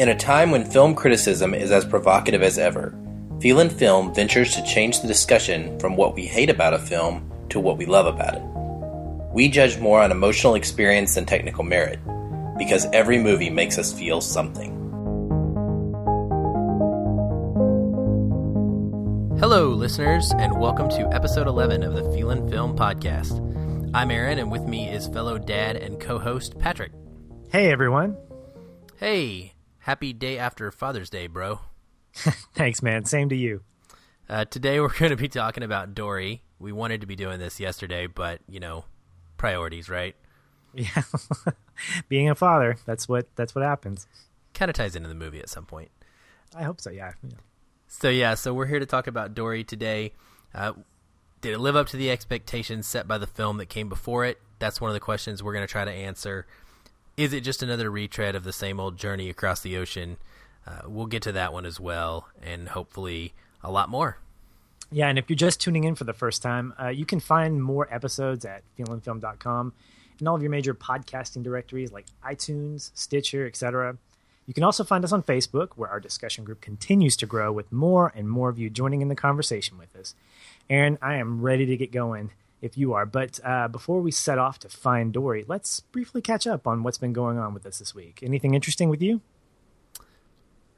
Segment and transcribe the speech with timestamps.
[0.00, 2.98] In a time when film criticism is as provocative as ever,
[3.38, 7.60] Feelin' Film ventures to change the discussion from what we hate about a film to
[7.60, 8.42] what we love about it.
[9.34, 11.98] We judge more on emotional experience than technical merit,
[12.56, 14.70] because every movie makes us feel something.
[19.38, 23.36] Hello, listeners, and welcome to episode 11 of the Feelin' Film Podcast.
[23.92, 26.92] I'm Aaron, and with me is fellow dad and co host Patrick.
[27.50, 28.16] Hey, everyone.
[28.96, 31.60] Hey, happy day after Father's Day, bro.
[32.54, 33.04] Thanks, man.
[33.04, 33.62] Same to you.
[34.28, 36.42] Uh, today we're going to be talking about Dory.
[36.58, 38.84] We wanted to be doing this yesterday, but, you know,
[39.36, 40.14] priorities, right?
[40.74, 41.02] Yeah.
[42.08, 44.06] Being a father, that's what that's what happens.
[44.54, 45.90] Kind of ties into the movie at some point.
[46.54, 47.12] I hope so, yeah.
[47.22, 47.30] yeah.
[47.88, 50.12] So, yeah, so we're here to talk about Dory today.
[50.54, 50.74] Uh,
[51.40, 54.40] did it live up to the expectations set by the film that came before it?
[54.58, 56.46] That's one of the questions we're going to try to answer
[57.20, 60.16] is it just another retread of the same old journey across the ocean?
[60.66, 64.16] Uh, we'll get to that one as well, and hopefully a lot more.
[64.90, 67.62] Yeah, and if you're just tuning in for the first time, uh, you can find
[67.62, 69.74] more episodes at feelinfilm.com
[70.18, 73.98] and all of your major podcasting directories like iTunes, Stitcher, etc.
[74.46, 77.70] You can also find us on Facebook, where our discussion group continues to grow with
[77.70, 80.14] more and more of you joining in the conversation with us.
[80.70, 82.30] Aaron, I am ready to get going
[82.62, 83.06] if you are.
[83.06, 86.98] But uh, before we set off to find Dory, let's briefly catch up on what's
[86.98, 88.20] been going on with us this week.
[88.22, 89.20] Anything interesting with you?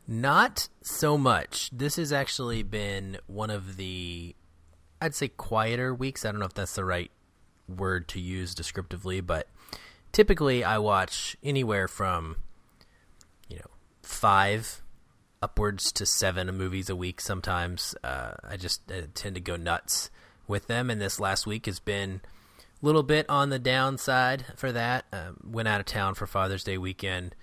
[0.07, 1.71] Not so much.
[1.73, 4.35] This has actually been one of the,
[5.01, 6.25] I'd say, quieter weeks.
[6.25, 7.11] I don't know if that's the right
[7.69, 9.49] word to use descriptively, but
[10.11, 12.37] typically I watch anywhere from,
[13.49, 13.71] you know,
[14.03, 14.83] five
[15.41, 17.95] upwards to seven movies a week sometimes.
[18.03, 20.11] Uh, I just I tend to go nuts
[20.47, 22.21] with them, and this last week has been
[22.83, 25.05] a little bit on the downside for that.
[25.13, 27.35] Um, went out of town for Father's Day weekend,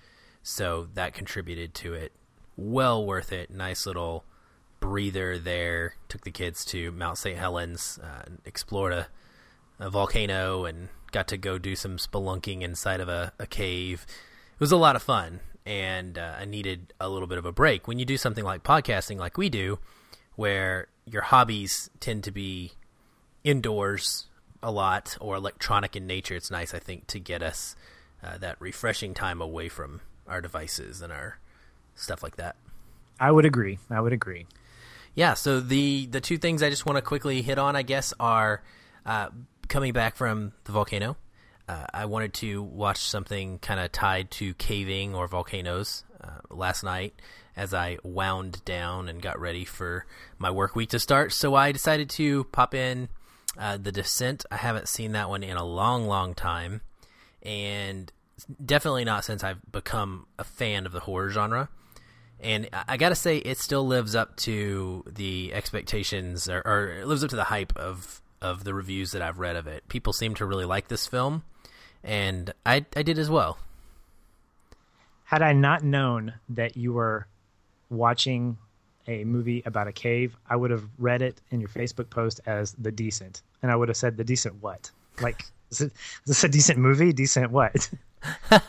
[0.42, 2.12] so that contributed to it.
[2.56, 3.50] Well worth it.
[3.50, 4.24] Nice little
[4.80, 5.94] breather there.
[6.08, 7.38] Took the kids to Mount St.
[7.38, 9.08] Helens, uh, explored a,
[9.78, 14.06] a, volcano, and got to go do some spelunking inside of a, a cave.
[14.54, 17.52] It was a lot of fun, and uh, I needed a little bit of a
[17.52, 17.86] break.
[17.86, 19.78] When you do something like podcasting, like we do,
[20.36, 22.72] where your hobbies tend to be
[23.44, 24.26] indoors
[24.62, 27.76] a lot or electronic in nature, it's nice, I think, to get us
[28.22, 31.38] uh, that refreshing time away from our devices and our
[31.94, 32.56] stuff like that.
[33.18, 33.78] I would agree.
[33.90, 34.46] I would agree.
[35.14, 35.34] Yeah.
[35.34, 38.62] So the the two things I just want to quickly hit on, I guess, are
[39.04, 39.28] uh,
[39.68, 41.16] coming back from the volcano.
[41.68, 46.82] Uh, I wanted to watch something kind of tied to caving or volcanoes uh, last
[46.82, 47.14] night
[47.56, 50.06] as I wound down and got ready for
[50.38, 51.32] my work week to start.
[51.32, 53.08] So I decided to pop in
[53.60, 56.80] uh, the Descent, I haven't seen that one in a long, long time,
[57.42, 58.10] and
[58.64, 61.68] definitely not since I've become a fan of the horror genre.
[62.40, 67.22] And I gotta say, it still lives up to the expectations, or, or it lives
[67.22, 69.86] up to the hype of of the reviews that I've read of it.
[69.88, 71.44] People seem to really like this film,
[72.02, 73.58] and I I did as well.
[75.24, 77.26] Had I not known that you were
[77.90, 78.56] watching
[79.10, 82.72] a movie about a cave, I would have read it in your Facebook post as
[82.72, 83.42] The Decent.
[83.62, 84.90] And I would have said, The Decent what?
[85.20, 87.12] Like, is, it, is this a decent movie?
[87.12, 87.90] Decent what?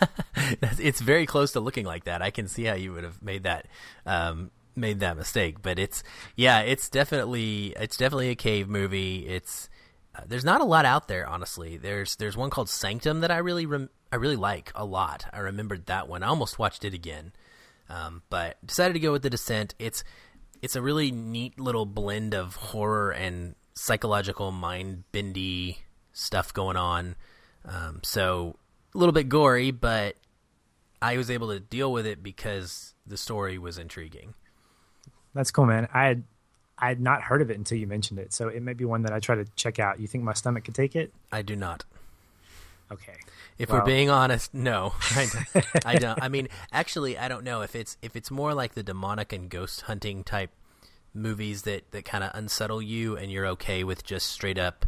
[0.79, 2.21] it's very close to looking like that.
[2.21, 3.67] I can see how you would have made that
[4.05, 6.03] um, made that mistake, but it's
[6.35, 9.27] yeah, it's definitely it's definitely a cave movie.
[9.27, 9.69] It's
[10.15, 11.77] uh, there's not a lot out there, honestly.
[11.77, 15.25] There's there's one called Sanctum that I really rem- I really like a lot.
[15.33, 16.23] I remembered that one.
[16.23, 17.33] I almost watched it again.
[17.89, 19.75] Um, but decided to go with the Descent.
[19.77, 20.03] It's
[20.61, 25.79] it's a really neat little blend of horror and psychological mind bendy
[26.13, 27.15] stuff going on.
[27.65, 28.55] Um, so
[28.93, 30.15] a little bit gory, but
[31.01, 34.33] I was able to deal with it because the story was intriguing.
[35.33, 35.87] That's cool, man.
[35.93, 36.23] I had
[36.77, 39.03] I had not heard of it until you mentioned it, so it may be one
[39.03, 39.99] that I try to check out.
[39.99, 41.13] You think my stomach could take it?
[41.31, 41.85] I do not.
[42.91, 43.15] Okay.
[43.57, 46.23] If well, we're being honest, no, I don't, I don't.
[46.23, 49.49] I mean, actually, I don't know if it's if it's more like the demonic and
[49.49, 50.51] ghost hunting type
[51.13, 54.85] movies that that kind of unsettle you, and you're okay with just straight up,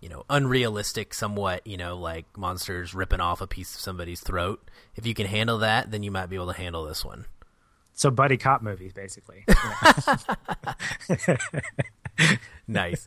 [0.00, 4.70] you know, unrealistic, somewhat, you know, like monsters ripping off a piece of somebody's throat.
[4.94, 7.26] If you can handle that, then you might be able to handle this one.
[7.94, 9.44] So buddy cop movies, basically.
[12.66, 13.06] nice.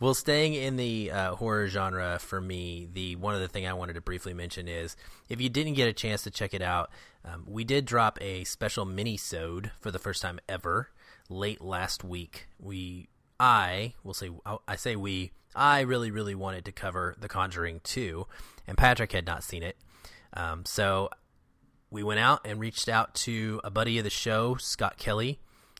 [0.00, 3.92] Well, staying in the uh, horror genre for me, the one other thing I wanted
[3.94, 4.96] to briefly mention is
[5.28, 6.90] if you didn't get a chance to check it out,
[7.24, 10.90] um, we did drop a special mini-sode for the first time ever
[11.28, 12.48] late last week.
[12.58, 13.08] We,
[13.38, 14.30] I will say,
[14.66, 18.26] I say we, I really, really wanted to cover The Conjuring 2,
[18.66, 19.76] and Patrick had not seen it.
[20.32, 21.08] Um, so
[21.90, 25.38] we went out and reached out to a buddy of the show, Scott Kelly,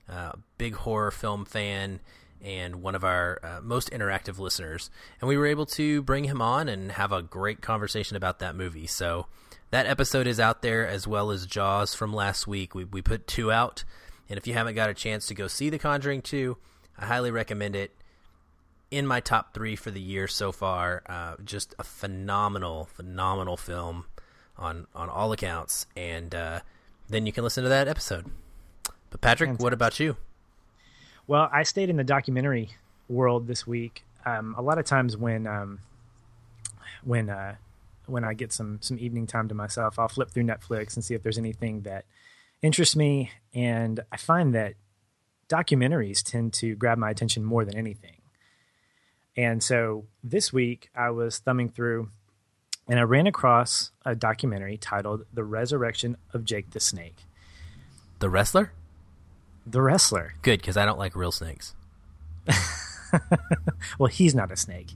[0.09, 2.01] uh, big horror film fan
[2.45, 4.91] and one of our uh, most interactive listeners.
[5.21, 8.55] And we were able to bring him on and have a great conversation about that
[8.55, 8.87] movie.
[8.87, 9.27] So
[9.71, 12.75] that episode is out there as well as Jaws from last week.
[12.75, 13.85] We, we put two out.
[14.29, 16.57] And if you haven't got a chance to go see The Conjuring 2,
[16.99, 17.93] I highly recommend it.
[18.91, 24.05] In my top three for the year so far, uh, just a phenomenal, phenomenal film
[24.57, 25.87] on on all accounts.
[25.97, 26.61] And uh,
[27.09, 28.27] then you can listen to that episode.
[29.11, 29.65] But Patrick, Fantastic.
[29.65, 30.17] what about you?
[31.27, 32.71] Well, I stayed in the documentary
[33.09, 34.05] world this week.
[34.27, 35.81] Um, a lot of times when um,
[37.03, 37.57] when uh,
[38.07, 41.15] when I get some some evening time to myself, I'll flip through Netflix and see
[41.15, 42.05] if there's anything that
[42.63, 43.31] interests me.
[43.55, 44.75] And I find that
[45.49, 48.17] documentaries tend to grab my attention more than anything.
[49.37, 52.09] And so this week I was thumbing through
[52.89, 57.17] and I ran across a documentary titled The Resurrection of Jake the Snake.
[58.21, 58.73] The wrestler?
[59.67, 60.35] The wrestler.
[60.43, 61.75] Good, because I don't like real snakes.
[63.99, 64.89] well, he's not a snake.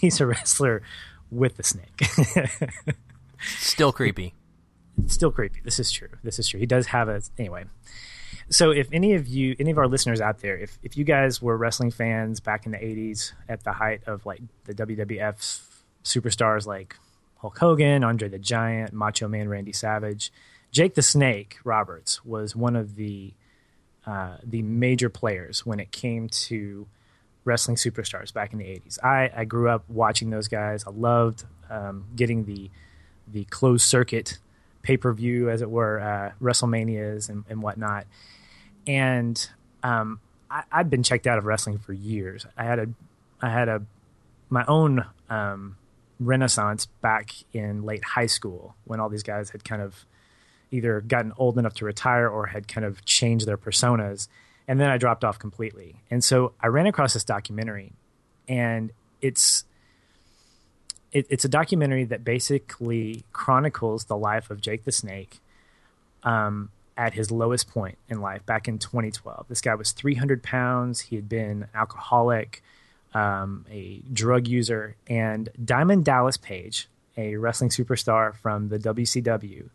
[0.00, 0.82] He's a wrestler
[1.30, 2.02] with a snake.
[3.40, 4.34] Still creepy.
[5.06, 5.60] Still creepy.
[5.62, 6.08] This is true.
[6.22, 6.60] This is true.
[6.60, 7.64] He does have a anyway.
[8.48, 11.42] So if any of you any of our listeners out there, if if you guys
[11.42, 15.62] were wrestling fans back in the 80s at the height of like the WWF
[16.04, 16.96] superstars like
[17.38, 20.32] Hulk Hogan, Andre the Giant, Macho Man Randy Savage,
[20.70, 23.34] Jake the Snake Roberts was one of the
[24.06, 26.86] uh, the major players when it came to
[27.44, 29.02] wrestling superstars back in the 80s.
[29.02, 30.84] I, I grew up watching those guys.
[30.86, 32.70] I loved um, getting the
[33.26, 34.38] the closed circuit
[34.82, 38.06] pay per view, as it were, uh, WrestleManias and, and, whatnot.
[38.86, 39.48] And
[39.82, 40.20] um,
[40.50, 42.46] I, had been checked out of wrestling for years.
[42.56, 42.88] I had a
[43.40, 43.82] I had a
[44.50, 45.76] my own um,
[46.20, 50.04] renaissance back in late high school when all these guys had kind of
[50.74, 54.28] either gotten old enough to retire or had kind of changed their personas.
[54.66, 55.96] And then I dropped off completely.
[56.10, 57.92] And so I ran across this documentary,
[58.48, 58.90] and
[59.20, 59.64] it's
[61.12, 65.38] it, it's a documentary that basically chronicles the life of Jake the Snake
[66.24, 69.46] um, at his lowest point in life back in 2012.
[69.48, 71.00] This guy was 300 pounds.
[71.00, 72.62] He had been an alcoholic,
[73.14, 79.70] um, a drug user, and Diamond Dallas Page, a wrestling superstar from the WCW,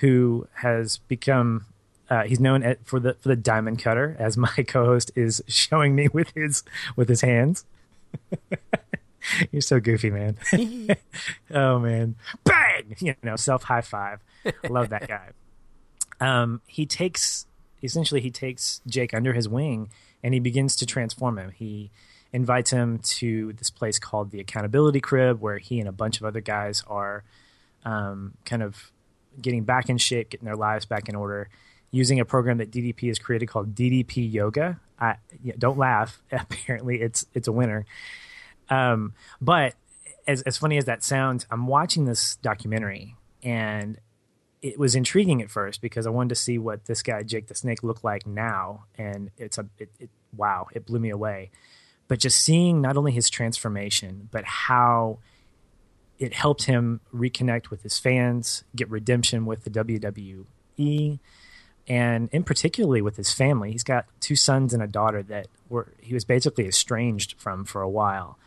[0.00, 1.66] who has become
[2.08, 5.94] uh, he's known at, for the for the diamond cutter, as my co-host is showing
[5.94, 6.62] me with his
[6.94, 7.64] with his hands.
[9.50, 10.36] You're so goofy, man.
[11.50, 12.14] oh man,
[12.44, 12.94] bang!
[12.98, 14.20] You know, self high five.
[14.68, 15.30] Love that guy.
[16.20, 17.46] Um, he takes
[17.82, 19.90] essentially he takes Jake under his wing
[20.22, 21.50] and he begins to transform him.
[21.50, 21.90] He
[22.32, 26.24] invites him to this place called the Accountability Crib, where he and a bunch of
[26.24, 27.24] other guys are
[27.84, 28.92] um, kind of
[29.40, 31.48] getting back in shape, getting their lives back in order,
[31.90, 34.80] using a program that DDP has created called DDP Yoga.
[34.98, 35.16] I,
[35.58, 36.20] don't laugh.
[36.32, 37.84] Apparently, it's it's a winner.
[38.68, 39.74] Um, but
[40.26, 43.98] as as funny as that sounds, I'm watching this documentary and
[44.62, 47.54] it was intriguing at first because I wanted to see what this guy Jake the
[47.54, 51.50] Snake looked like now, and it's a it, it, wow, it blew me away.
[52.08, 55.18] But just seeing not only his transformation, but how
[56.18, 61.18] it helped him reconnect with his fans, get redemption with the WWE,
[61.88, 63.72] and in particularly with his family.
[63.72, 67.82] He's got two sons and a daughter that were he was basically estranged from for
[67.82, 68.38] a while.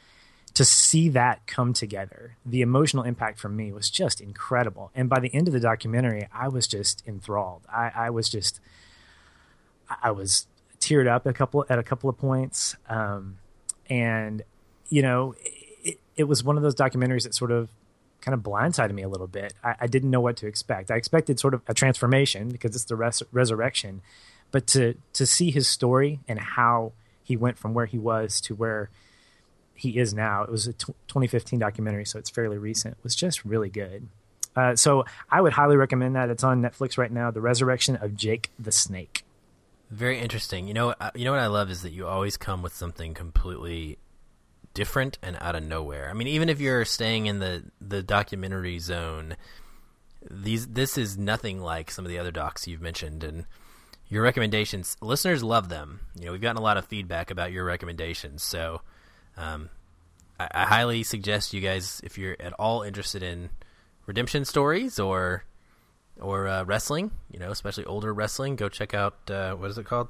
[0.55, 4.91] To see that come together, the emotional impact for me was just incredible.
[4.95, 7.61] And by the end of the documentary, I was just enthralled.
[7.71, 8.59] I, I was just,
[10.01, 10.47] I was
[10.79, 13.37] teared up a couple at a couple of points, um,
[13.89, 14.41] and
[14.89, 15.35] you know,
[16.19, 17.69] it was one of those documentaries that sort of
[18.19, 19.53] kind of blindsided me a little bit.
[19.63, 20.91] I, I didn't know what to expect.
[20.91, 24.01] I expected sort of a transformation because it's the res- resurrection,
[24.51, 26.91] but to to see his story and how
[27.23, 28.89] he went from where he was to where
[29.73, 30.43] he is now.
[30.43, 32.97] It was a t- 2015 documentary, so it's fairly recent.
[32.97, 34.09] It was just really good.
[34.57, 36.29] Uh, so I would highly recommend that.
[36.29, 37.31] It's on Netflix right now.
[37.31, 39.23] The Resurrection of Jake the Snake.
[39.89, 40.67] Very interesting.
[40.67, 43.99] You know, you know what I love is that you always come with something completely
[44.73, 46.09] different and out of nowhere.
[46.09, 49.35] I mean, even if you're staying in the the documentary zone,
[50.29, 53.45] these this is nothing like some of the other docs you've mentioned and
[54.09, 57.63] your recommendations listeners love them you know we've gotten a lot of feedback about your
[57.63, 58.81] recommendations so
[59.37, 59.69] um,
[60.39, 63.49] I, I, highly suggest you guys if you're at all interested in
[64.05, 65.43] redemption stories or
[66.19, 69.85] or uh, wrestling you know especially older wrestling go check out uh, what is it
[69.85, 70.09] called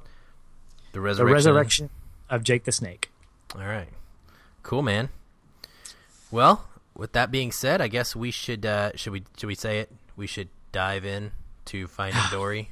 [0.92, 1.28] the resurrection.
[1.28, 1.90] the resurrection
[2.28, 3.10] of jake the snake
[3.54, 3.90] all right
[4.62, 5.08] Cool, man.
[6.30, 9.78] Well, with that being said, I guess we should uh, should we should we say
[9.80, 9.90] it?
[10.16, 11.32] We should dive in
[11.66, 12.70] to Finding Dory?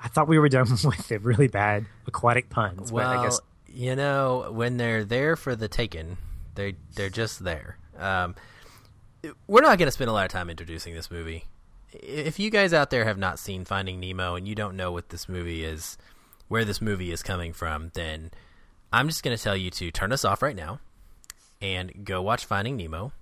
[0.00, 2.92] I thought we were done with the really bad aquatic puns.
[2.92, 6.16] well, but I guess you know, when they're there for the taken,
[6.54, 7.78] they they're just there.
[7.98, 8.34] Um,
[9.46, 11.44] we're not going to spend a lot of time introducing this movie.
[11.92, 15.08] If you guys out there have not seen Finding Nemo and you don't know what
[15.08, 15.96] this movie is,
[16.48, 18.30] where this movie is coming from, then
[18.92, 20.80] I'm just going to tell you to turn us off right now
[21.60, 23.12] and go watch Finding Nemo,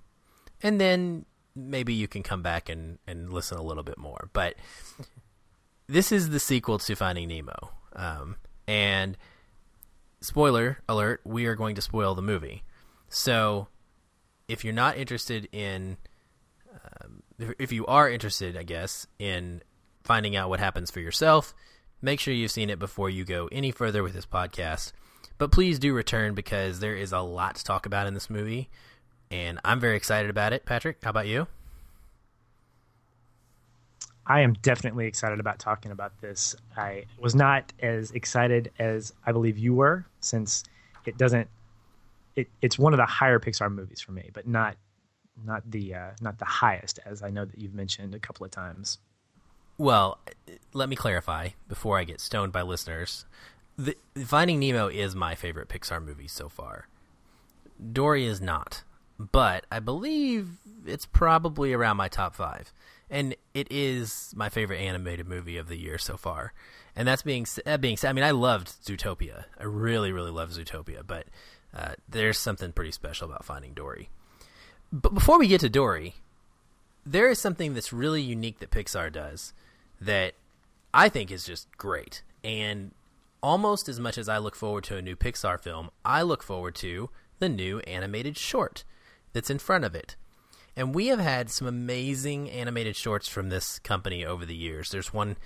[0.61, 1.25] and then
[1.55, 4.29] maybe you can come back and, and listen a little bit more.
[4.33, 4.55] But
[5.87, 7.71] this is the sequel to Finding Nemo.
[7.95, 8.35] Um,
[8.67, 9.17] and
[10.21, 12.63] spoiler alert, we are going to spoil the movie.
[13.07, 13.67] So
[14.47, 15.97] if you're not interested in,
[16.73, 17.23] um,
[17.57, 19.61] if you are interested, I guess, in
[20.03, 21.53] finding out what happens for yourself,
[22.01, 24.91] make sure you've seen it before you go any further with this podcast.
[25.37, 28.69] But please do return because there is a lot to talk about in this movie,
[29.29, 30.65] and I'm very excited about it.
[30.65, 31.47] Patrick, how about you?
[34.27, 36.55] I am definitely excited about talking about this.
[36.75, 40.63] I was not as excited as I believe you were, since
[41.05, 41.47] it doesn't.
[42.35, 44.77] It, it's one of the higher Pixar movies for me, but not
[45.45, 48.51] not the uh, not the highest, as I know that you've mentioned a couple of
[48.51, 48.99] times.
[49.77, 50.19] Well,
[50.73, 53.25] let me clarify before I get stoned by listeners.
[53.77, 56.87] The, Finding Nemo is my favorite Pixar movie so far.
[57.91, 58.83] Dory is not,
[59.19, 60.49] but I believe
[60.85, 62.71] it's probably around my top five
[63.09, 66.53] and it is my favorite animated movie of the year so far.
[66.95, 69.45] And that's being that being said, I mean, I loved Zootopia.
[69.59, 71.27] I really, really loved Zootopia, but
[71.75, 74.09] uh, there's something pretty special about Finding Dory.
[74.91, 76.15] But before we get to Dory,
[77.05, 79.53] there is something that's really unique that Pixar does
[79.99, 80.33] that
[80.93, 82.23] I think is just great.
[82.43, 82.91] And
[83.45, 86.73] almost as much as I look forward to a new Pixar film, I look forward
[86.77, 88.83] to the new animated short
[89.33, 90.15] that's in front of it.
[90.75, 94.89] And we have had some amazing animated shorts from this company over the years.
[94.89, 95.37] There's one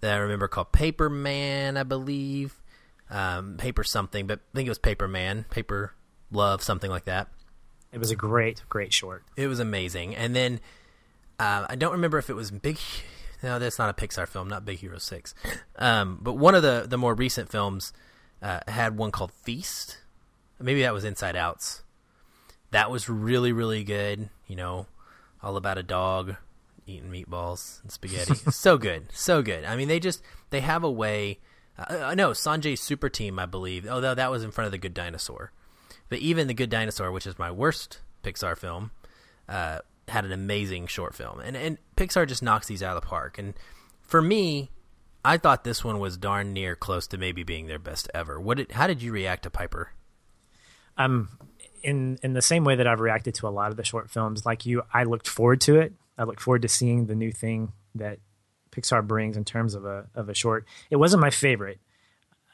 [0.00, 2.62] that I remember called Paper Man, I believe.
[3.10, 5.94] Um, paper something, but I think it was Paper Man, Paper
[6.30, 7.26] Love, something like that.
[7.92, 9.24] It was a great, great short.
[9.36, 10.14] It was amazing.
[10.14, 10.60] And then
[11.40, 12.78] uh, I don't remember if it was Big.
[13.42, 15.34] No, that's not a Pixar film, not Big Hero Six.
[15.76, 17.92] Um, but one of the the more recent films
[18.42, 19.98] uh, had one called Feast.
[20.60, 21.82] Maybe that was Inside Outs
[22.70, 24.28] that was really really good.
[24.46, 24.86] You know,
[25.42, 26.36] all about a dog
[26.86, 28.34] eating meatballs and spaghetti.
[28.50, 29.64] so good, so good.
[29.64, 31.38] I mean, they just they have a way.
[31.78, 33.86] Uh, I know Sanjay's Super Team, I believe.
[33.86, 35.52] Although that was in front of the Good Dinosaur,
[36.08, 38.90] but even the Good Dinosaur, which is my worst Pixar film,
[39.48, 41.40] uh, had an amazing short film.
[41.40, 43.38] And and Pixar just knocks these out of the park.
[43.38, 43.54] And
[44.00, 44.70] for me,
[45.24, 48.40] I thought this one was darn near close to maybe being their best ever.
[48.40, 49.92] What did, how did you react to Piper?
[50.96, 51.28] Um,
[51.82, 54.44] in in the same way that I've reacted to a lot of the short films,
[54.44, 55.92] like you, I looked forward to it.
[56.16, 58.18] I looked forward to seeing the new thing that
[58.70, 60.66] Pixar brings in terms of a of a short.
[60.90, 61.78] It wasn't my favorite.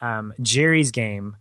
[0.01, 1.37] Um, Geri's Game,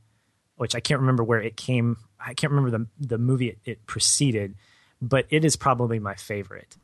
[0.56, 1.98] which I can't remember where it came.
[2.20, 4.56] I can't remember the the movie it, it preceded,
[5.04, 6.78] but it is probably my favorite.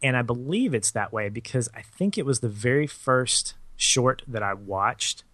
[0.00, 4.22] And I believe it's that way because I think it was the very first short
[4.28, 5.24] that I watched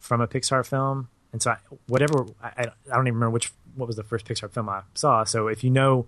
[0.00, 1.08] from a Pixar film.
[1.32, 4.50] And so, I, whatever I, I don't even remember which what was the first Pixar
[4.50, 5.22] film I saw.
[5.22, 6.06] So if you know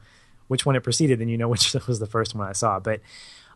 [0.48, 2.80] which one it preceded, then you know which was the first one I saw.
[2.80, 3.00] But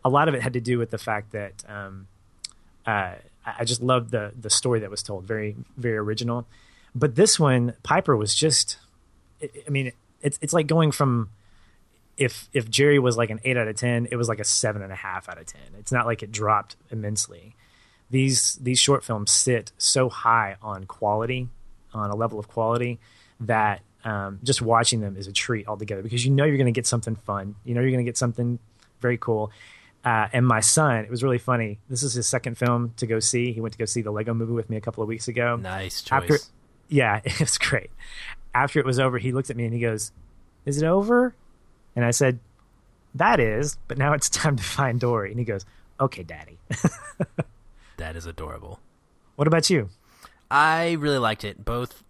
[0.04, 2.06] a lot of it had to do with the fact that um,
[2.86, 5.24] uh, I just loved the the story that was told.
[5.24, 6.46] Very very original.
[6.94, 8.78] But this one, Piper was just.
[9.42, 9.90] I mean,
[10.22, 11.30] it's it's like going from
[12.16, 14.82] if if Geri was like an eight out of ten, it was like a seven
[14.82, 15.62] and a half out of ten.
[15.78, 17.56] It's not like it dropped immensely.
[18.10, 21.48] These these short films sit so high on quality,
[21.92, 23.00] on a level of quality
[23.40, 26.72] that um, just watching them is a treat altogether because you know you're going to
[26.72, 27.56] get something fun.
[27.64, 28.58] You know you're going to get something
[29.00, 29.50] very cool.
[30.04, 31.78] Uh, and my son, it was really funny.
[31.88, 33.52] This is his second film to go see.
[33.52, 35.56] He went to go see the Lego Movie with me a couple of weeks ago.
[35.56, 36.12] Nice choice.
[36.12, 36.38] After,
[36.88, 37.90] yeah, it was great.
[38.54, 40.12] After it was over, he looked at me and he goes,
[40.66, 41.34] "Is it over?"
[41.96, 42.38] And I said,
[43.14, 45.64] "That is, but now it's time to find Dory." And he goes,
[46.00, 46.58] "Okay, Daddy."
[47.96, 48.80] that is adorable.
[49.36, 49.88] What about you?
[50.50, 51.64] I really liked it.
[51.64, 52.04] Both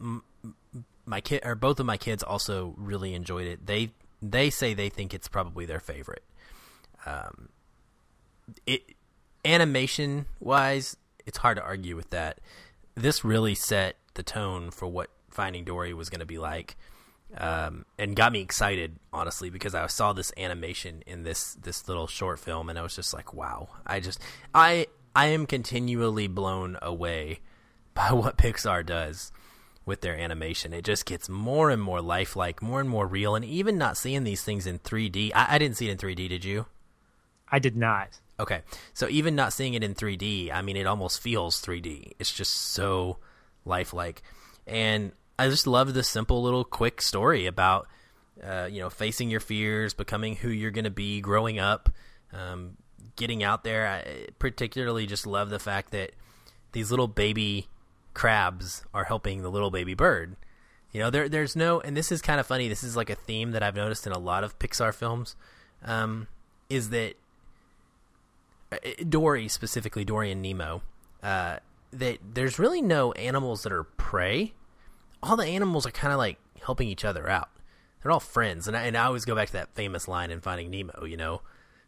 [1.06, 3.66] my kid or both of my kids also really enjoyed it.
[3.66, 6.24] They they say they think it's probably their favorite.
[7.06, 7.48] Um,
[8.66, 8.94] it
[9.44, 12.38] animation wise, it's hard to argue with that.
[12.94, 16.76] This really set the tone for what Finding Dory was going to be like,
[17.38, 22.06] um, and got me excited honestly because I saw this animation in this this little
[22.06, 23.68] short film, and I was just like, wow!
[23.86, 24.20] I just
[24.54, 27.40] I I am continually blown away
[27.94, 29.32] by what Pixar does
[29.86, 30.72] with their animation.
[30.72, 34.24] It just gets more and more lifelike, more and more real, and even not seeing
[34.24, 35.32] these things in 3D.
[35.34, 36.28] I, I didn't see it in 3D.
[36.28, 36.66] Did you?
[37.48, 38.20] I did not.
[38.40, 38.62] Okay,
[38.94, 42.12] so even not seeing it in 3D, I mean, it almost feels 3D.
[42.18, 43.18] It's just so
[43.64, 44.22] lifelike,
[44.66, 47.88] and I just love this simple little quick story about
[48.42, 51.88] uh, you know facing your fears, becoming who you're going to be, growing up,
[52.32, 52.76] um,
[53.16, 53.86] getting out there.
[53.86, 56.12] I particularly just love the fact that
[56.72, 57.68] these little baby
[58.12, 60.36] crabs are helping the little baby bird.
[60.92, 62.68] You know, there there's no, and this is kind of funny.
[62.68, 65.34] This is like a theme that I've noticed in a lot of Pixar films.
[65.84, 66.28] Um,
[66.70, 67.14] is that
[68.72, 68.76] uh,
[69.08, 70.82] Dory specifically, Dory and Nemo,
[71.22, 71.58] uh,
[71.92, 74.54] that there's really no animals that are prey.
[75.24, 77.48] All the animals are kind of like helping each other out.
[78.02, 80.40] They're all friends, and I, and I always go back to that famous line in
[80.40, 81.04] Finding Nemo.
[81.04, 81.40] You know,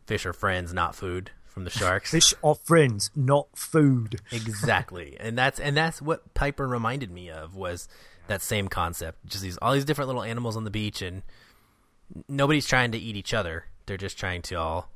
[0.07, 1.31] fish are friends, not food.
[1.45, 4.21] From the sharks, fish are friends, not food.
[4.31, 7.89] exactly, and that's and that's what Piper reminded me of was
[8.27, 9.25] that same concept.
[9.25, 11.23] Just these all these different little animals on the beach, and
[12.29, 13.65] nobody's trying to eat each other.
[13.87, 14.91] They're just trying to all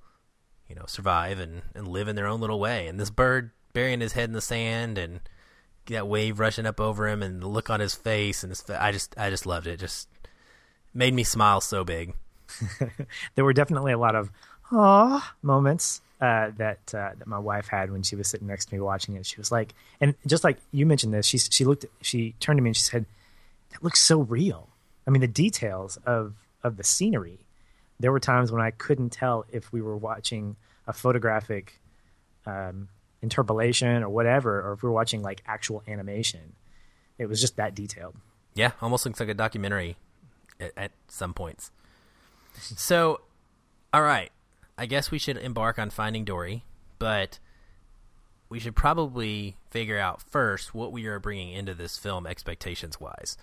[0.70, 2.86] you know, survive and, and live in their own little way.
[2.86, 5.20] And this bird burying his head in the sand and
[5.90, 8.82] that wave rushing up over him and the look on his face and his fa-
[8.82, 9.78] I just I just loved it.
[9.78, 10.08] Just
[10.94, 12.14] made me smile so big.
[13.34, 14.30] there were definitely a lot of
[14.72, 18.74] ah moments uh, that uh, that my wife had when she was sitting next to
[18.74, 19.26] me watching it.
[19.26, 22.62] She was like, and just like you mentioned this, she she looked, she turned to
[22.62, 23.06] me and she said,
[23.70, 24.68] "That looks so real."
[25.06, 27.40] I mean, the details of of the scenery
[28.00, 30.56] there were times when I couldn't tell if we were watching
[30.86, 31.78] a photographic
[32.46, 32.88] um,
[33.22, 36.54] interpolation or whatever, or if we were watching like actual animation.
[37.18, 38.16] It was just that detailed.
[38.54, 39.96] Yeah, almost looks like a documentary
[40.58, 41.70] at, at some points.
[42.54, 43.20] So,
[43.92, 44.30] all right,
[44.78, 46.64] I guess we should embark on finding Dory,
[46.98, 47.38] but
[48.48, 53.36] we should probably figure out first what we are bringing into this film expectations wise.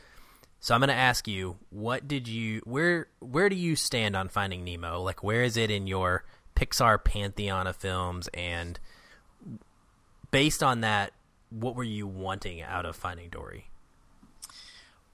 [0.60, 4.28] So I'm going to ask you, what did you where where do you stand on
[4.28, 5.02] Finding Nemo?
[5.02, 6.26] Like where is it in your
[6.56, 8.80] Pixar pantheon of films and
[10.38, 11.14] based on that,
[11.50, 13.72] what were you wanting out of Finding Dory?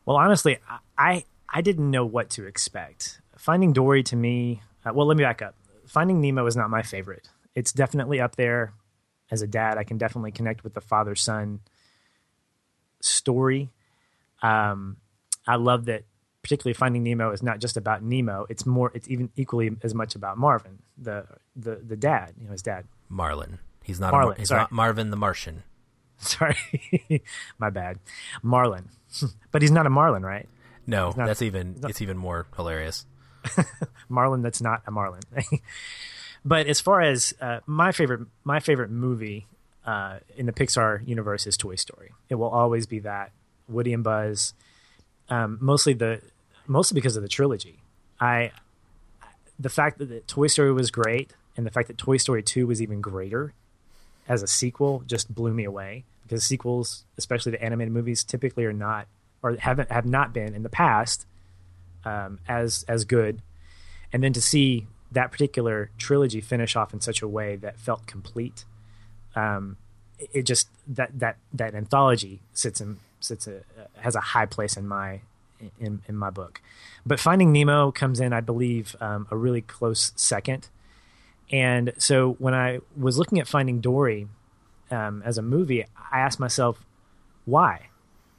[0.06, 0.58] Well, honestly,
[0.98, 3.22] I I didn't know what to expect.
[3.38, 5.56] Finding Dory to me, uh, well, let me back up.
[5.88, 7.30] Finding Nemo is not my favorite.
[7.56, 8.74] It's definitely up there.
[9.32, 11.62] As a dad, I can definitely connect with the father son
[13.00, 13.70] story.
[14.42, 14.98] Um,
[15.48, 16.04] I love that
[16.42, 18.46] particularly Finding Nemo is not just about Nemo.
[18.50, 18.92] It's more.
[18.94, 22.34] It's even equally as much about Marvin, the the the dad.
[22.38, 22.88] You know, his dad.
[23.08, 23.60] Marlin.
[23.84, 24.12] He's not.
[24.12, 24.36] Marlin.
[24.36, 24.62] A, he's sorry.
[24.62, 25.64] not Marvin the Martian.
[26.18, 26.56] Sorry,
[27.58, 28.00] my bad.
[28.42, 28.88] Marlin,
[29.52, 30.48] but he's not a Marlin, right?
[30.88, 31.76] No, that's even.
[31.82, 33.06] Not, it's even more hilarious.
[34.08, 35.22] Marlin, that's not a Marlin.
[36.46, 39.48] but as far as uh, my favorite, my favorite movie
[39.86, 42.12] uh, in the Pixar universe is Toy Story.
[42.30, 43.32] It will always be that
[43.68, 44.54] Woody and Buzz
[45.30, 46.22] um, mostly the
[46.68, 47.80] mostly because of the trilogy.
[48.20, 48.52] I
[49.60, 52.82] the fact that Toy Story was great and the fact that Toy Story 2 was
[52.82, 53.54] even greater
[54.28, 58.74] as a sequel just blew me away because sequels, especially the animated movies, typically are
[58.74, 59.08] not
[59.42, 61.26] or haven't have not been in the past
[62.06, 63.42] um, as as good.
[64.12, 68.08] And then to see that particular trilogy finish off in such a way that felt
[68.08, 68.66] complete,
[69.36, 69.78] um,
[70.18, 73.62] it just that that that anthology sits in sits a,
[73.98, 75.22] has a high place in my
[75.80, 76.62] in in my book.
[77.06, 80.70] But Finding Nemo comes in, I believe, um, a really close second.
[81.54, 84.28] And so when I was looking at Finding Dory
[84.90, 86.84] um, as a movie, I asked myself,
[87.46, 87.90] why?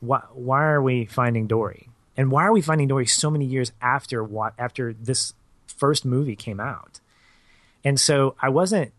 [0.00, 1.88] Why why are we finding Dory?
[2.16, 5.33] And why are we finding Dory so many years after what after this
[5.68, 6.98] first movie came out?
[7.85, 8.92] And so I wasn't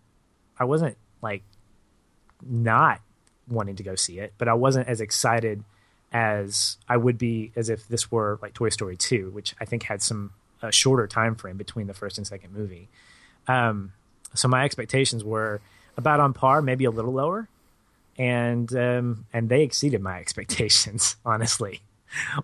[0.58, 1.43] I wasn't like
[2.41, 3.01] not
[3.49, 5.65] wanting to go see it, but I wasn't as excited
[6.13, 9.84] as I would be as if this were like Toy Story 2, which I think
[9.84, 12.88] had some a shorter time frame between the first and second movie.
[13.47, 13.91] Um,
[14.36, 15.62] so my expectations were
[15.98, 17.48] about on par, maybe a little lower,
[18.17, 21.15] and um, and they exceeded my expectations.
[21.26, 21.82] Honestly,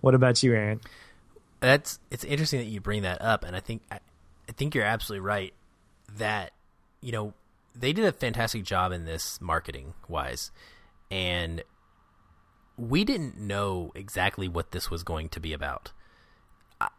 [0.00, 0.80] what about you, Aaron?
[1.60, 4.00] That's it's interesting that you bring that up, and I think I,
[4.48, 5.52] I think you're absolutely right
[6.16, 6.52] that
[7.00, 7.34] you know
[7.74, 10.50] they did a fantastic job in this marketing wise,
[11.10, 11.62] and
[12.76, 15.92] we didn't know exactly what this was going to be about.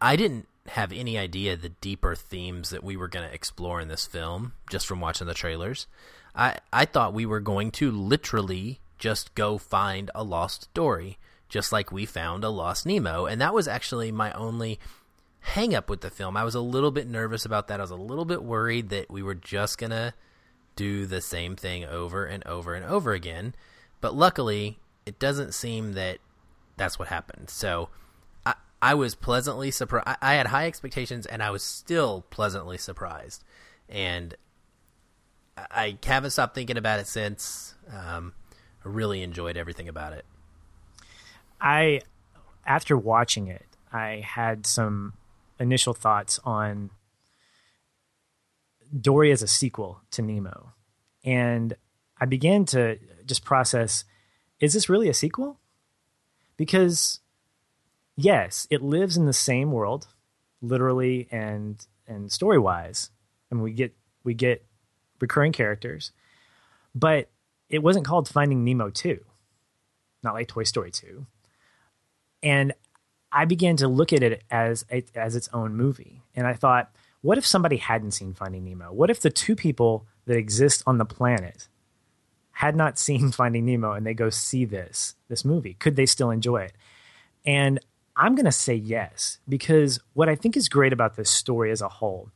[0.00, 3.88] I didn't have any idea the deeper themes that we were going to explore in
[3.88, 5.86] this film just from watching the trailers.
[6.34, 11.72] I I thought we were going to literally just go find a lost Dory, just
[11.72, 14.78] like we found a lost Nemo, and that was actually my only
[15.40, 16.36] hang up with the film.
[16.36, 17.78] I was a little bit nervous about that.
[17.78, 20.14] I was a little bit worried that we were just going to
[20.74, 23.54] do the same thing over and over and over again.
[24.00, 26.18] But luckily, it doesn't seem that
[26.78, 27.50] that's what happened.
[27.50, 27.90] So
[28.90, 30.06] I, was pleasantly surprised.
[30.06, 33.44] I, I had high expectations, and I was still pleasantly surprised.
[33.88, 34.34] And
[35.56, 37.74] I haven't stopped thinking about it since.
[37.90, 38.32] Um,
[38.84, 40.24] I really enjoyed everything about it.
[41.60, 42.02] I,
[42.66, 45.14] after watching it, I had some
[45.58, 46.90] initial thoughts on
[49.00, 50.72] Dory as a sequel to Nemo.
[51.24, 51.74] And
[52.20, 54.04] I began to just process
[54.60, 55.58] is this really a sequel?
[56.56, 57.20] Because,
[58.16, 60.08] yes, it lives in the same world,
[60.60, 63.10] literally and and story wise.
[63.50, 64.64] and we get we get
[65.20, 66.12] recurring characters,
[66.94, 67.30] but
[67.68, 69.24] it wasn't called Finding Nemo 2,
[70.22, 71.26] not like Toy Story 2.
[72.42, 72.72] And
[73.32, 76.90] I began to look at it as as its own movie, and I thought,
[77.22, 78.92] what if somebody hadn't seen Finding Nemo?
[78.92, 81.68] What if the two people that exist on the planet
[82.52, 85.74] had not seen Finding Nemo and they go see this this movie?
[85.74, 86.72] Could they still enjoy it?
[87.46, 87.80] And
[88.16, 91.82] I'm going to say yes because what I think is great about this story as
[91.82, 92.30] a whole,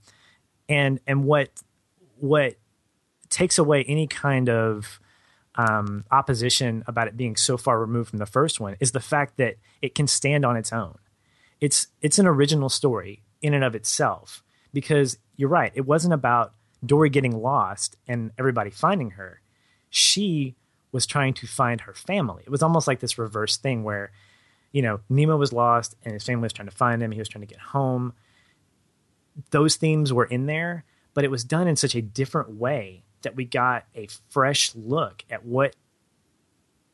[0.69, 1.51] and and what
[2.19, 2.57] what
[3.29, 5.01] takes away any kind of
[5.55, 9.37] um, opposition about it being so far removed from the first one is the fact
[9.37, 10.99] that it can stand on its own.
[11.61, 15.73] It's it's an original story in and of itself because you're right.
[15.75, 19.41] It wasn't about Dory getting lost and everybody finding her.
[19.91, 20.55] She
[20.93, 22.43] was trying to find her family.
[22.47, 24.13] It was almost like this reverse thing where,
[24.73, 27.11] you know, Nemo was lost and his family was trying to find him.
[27.11, 28.13] He was trying to get home.
[29.51, 33.37] Those themes were in there, but it was done in such a different way that
[33.37, 35.75] we got a fresh look at what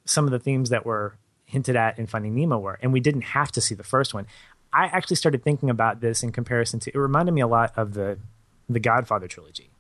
[0.05, 3.23] some of the themes that were hinted at in Finding Nemo were, and we didn't
[3.23, 4.27] have to see the first one.
[4.73, 6.91] I actually started thinking about this in comparison to.
[6.91, 8.19] It reminded me a lot of the
[8.69, 9.71] the Godfather trilogy.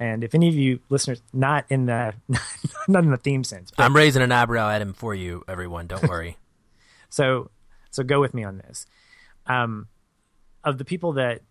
[0.00, 2.14] And if any of you listeners, not in the
[2.88, 5.86] not in the theme sense, I'm raising an eyebrow at him for you, everyone.
[5.86, 6.36] Don't worry.
[7.08, 7.50] So,
[7.90, 8.86] so go with me on this.
[9.46, 9.88] Um,
[10.64, 11.42] of the people that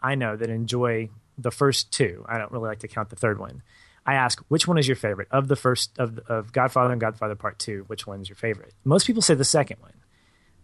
[0.00, 2.24] I know that enjoy the first two.
[2.28, 3.62] I don't really like to count the third one.
[4.06, 7.34] I ask, which one is your favorite of the first of of Godfather and Godfather
[7.34, 7.84] Part Two?
[7.86, 8.72] Which one's your favorite?
[8.84, 9.92] Most people say the second one,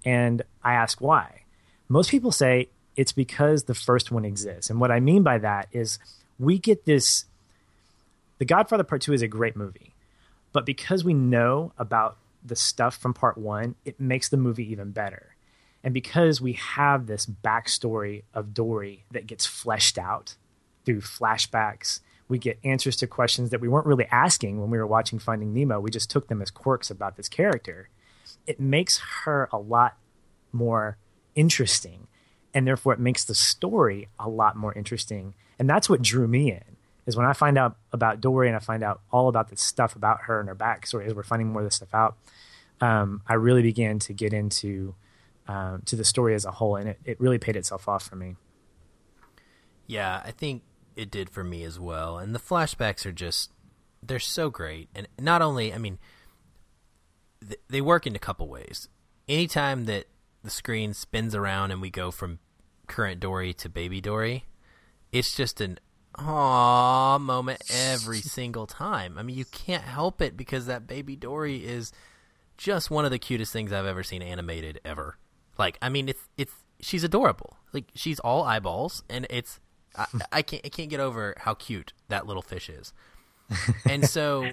[0.04, 1.42] and I ask why.
[1.88, 5.68] Most people say it's because the first one exists, and what I mean by that
[5.72, 5.98] is
[6.38, 7.26] we get this.
[8.38, 9.94] The Godfather Part Two is a great movie,
[10.52, 14.92] but because we know about the stuff from Part One, it makes the movie even
[14.92, 15.36] better.
[15.82, 20.36] And because we have this backstory of Dory that gets fleshed out
[20.86, 22.00] through flashbacks.
[22.28, 25.52] We get answers to questions that we weren't really asking when we were watching Finding
[25.52, 25.80] Nemo.
[25.80, 27.90] We just took them as quirks about this character.
[28.46, 29.98] It makes her a lot
[30.52, 30.96] more
[31.34, 32.06] interesting,
[32.54, 35.34] and therefore it makes the story a lot more interesting.
[35.58, 36.75] And that's what drew me in.
[37.06, 39.94] Is when I find out about Dory and I find out all about the stuff
[39.94, 42.16] about her and her backstory as we're finding more of this stuff out,
[42.80, 44.94] um, I really began to get into
[45.48, 48.16] um, to the story as a whole, and it, it really paid itself off for
[48.16, 48.34] me.
[49.86, 50.62] Yeah, I think
[50.96, 52.18] it did for me as well.
[52.18, 53.52] And the flashbacks are just
[54.02, 54.88] they're so great.
[54.94, 55.98] And not only, I mean,
[57.40, 58.88] th- they work in a couple ways.
[59.28, 60.06] Anytime that
[60.42, 62.38] the screen spins around and we go from
[62.86, 64.44] current Dory to baby Dory,
[65.12, 65.78] it's just an
[66.18, 69.18] aw moment every single time.
[69.18, 71.92] I mean, you can't help it because that baby Dory is
[72.56, 75.16] just one of the cutest things I've ever seen animated ever.
[75.58, 77.56] Like, I mean, it's it's she's adorable.
[77.72, 79.60] Like she's all eyeballs, and it's
[79.96, 82.92] I, I can't I can't get over how cute that little fish is.
[83.88, 84.50] and so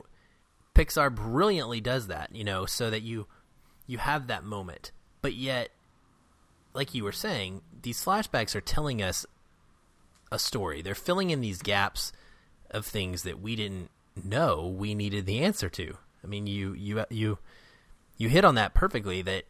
[0.76, 3.28] Pixar brilliantly does that, you know, so that you
[3.88, 4.92] you have that moment.
[5.22, 5.70] But yet
[6.74, 9.26] like you were saying, these flashbacks are telling us
[10.34, 10.82] a story.
[10.82, 12.12] They're filling in these gaps
[12.72, 13.90] of things that we didn't
[14.22, 15.98] know we needed the answer to.
[16.24, 17.38] I mean, you you you
[18.18, 19.46] you hit on that perfectly that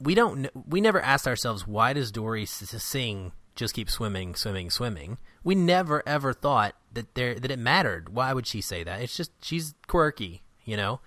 [0.00, 5.18] we don't we never asked ourselves why does Dory sing just keep swimming, swimming, swimming.
[5.44, 8.14] We never ever thought that there that it mattered.
[8.14, 9.02] Why would she say that?
[9.02, 11.00] It's just she's quirky, you know.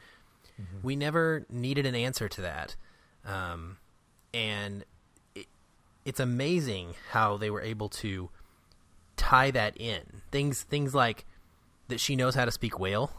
[0.62, 0.86] Mm-hmm.
[0.86, 2.76] We never needed an answer to that,
[3.26, 3.78] um,
[4.34, 4.86] and
[5.34, 5.48] it,
[6.06, 8.30] it's amazing how they were able to
[9.18, 11.26] tie that in things things like
[11.88, 13.12] that she knows how to speak whale.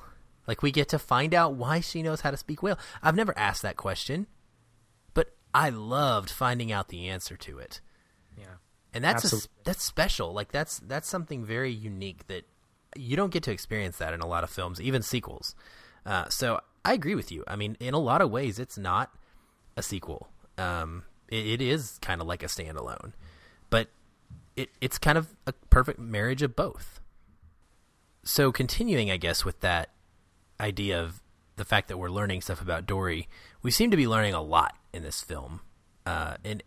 [0.46, 2.78] Like we get to find out why she knows how to speak whale.
[3.02, 4.26] I've never asked that question,
[5.14, 7.80] but I loved finding out the answer to it
[8.38, 8.44] Yeah.
[8.94, 10.32] and that's a, that's special.
[10.32, 12.44] Like that's that's something very unique that
[12.96, 15.54] you don't get to experience that in a lot of films, even sequels.
[16.04, 17.42] Uh, so I agree with you.
[17.48, 19.12] I mean, in a lot of ways, it's not
[19.76, 20.28] a sequel.
[20.56, 23.12] Um, it, it is kind of like a standalone,
[23.68, 23.88] but
[24.57, 27.01] it it's kind of a perfect marriage of both.
[28.25, 29.90] So continuing, I guess, with that
[30.59, 31.23] idea of
[31.57, 33.29] the fact that we're learning stuff about Dory,
[33.62, 35.61] we seem to be learning a lot in this film.
[36.05, 36.62] Uh, and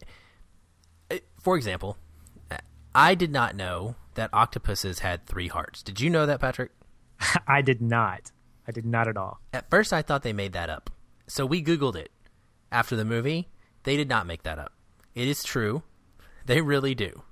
[1.12, 1.98] uh, for example,
[2.94, 5.84] I did not know that octopuses had three hearts.
[5.84, 6.72] Did you know that, Patrick?
[7.48, 8.32] I did not.
[8.68, 9.40] I did not at all.
[9.54, 10.90] At first, I thought they made that up.
[11.28, 12.12] So we Googled it
[12.72, 13.48] after the movie.
[13.84, 14.74] They did not make that up.
[15.16, 15.84] It is true.
[16.46, 17.24] They really do.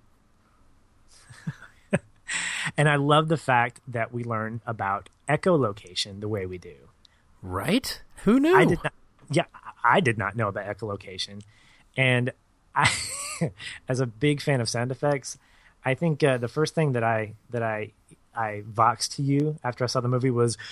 [2.78, 6.76] and I love the fact that we learn about echolocation the way we do.
[7.42, 8.02] Right?
[8.24, 8.56] Who knew?
[8.56, 8.94] I did not.
[9.30, 9.46] Yeah,
[9.84, 11.42] I did not know about echolocation,
[11.96, 12.32] and
[12.76, 12.92] I,
[13.90, 15.38] as a big fan of sound effects,
[15.84, 17.92] I think uh, the first thing that I that I
[18.36, 20.58] I voxed to you after I saw the movie was.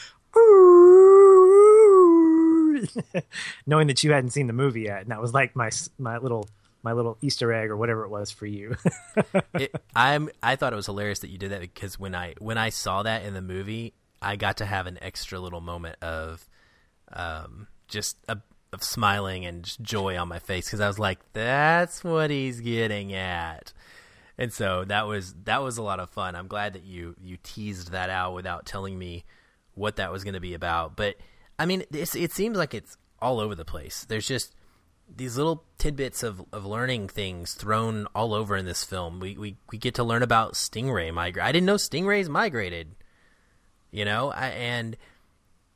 [3.66, 6.50] knowing that you hadn't seen the movie yet, and that was like my my little
[6.86, 8.76] my little Easter egg or whatever it was for you.
[9.56, 12.58] it, I'm I thought it was hilarious that you did that because when I when
[12.58, 16.48] I saw that in the movie, I got to have an extra little moment of
[17.12, 18.38] um, just a,
[18.72, 23.14] of smiling and joy on my face because I was like, that's what he's getting
[23.14, 23.74] at.
[24.38, 26.36] And so that was that was a lot of fun.
[26.36, 29.26] I'm glad that you you teased that out without telling me
[29.74, 30.96] what that was going to be about.
[30.96, 31.16] But
[31.58, 34.06] I mean, it seems like it's all over the place.
[34.08, 34.54] There's just
[35.14, 39.20] these little tidbits of, of learning things thrown all over in this film.
[39.20, 41.46] We we, we get to learn about stingray migrate.
[41.46, 42.96] I didn't know stingrays migrated.
[43.92, 44.98] You know, I, and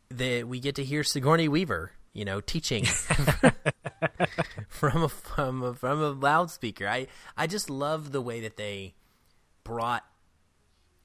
[0.09, 2.85] the we get to hear Sigourney Weaver, you know, teaching
[4.67, 6.87] from a from a, from a loudspeaker.
[6.87, 8.95] I I just love the way that they
[9.63, 10.03] brought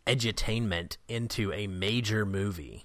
[0.07, 2.85] edutainment into a major movie.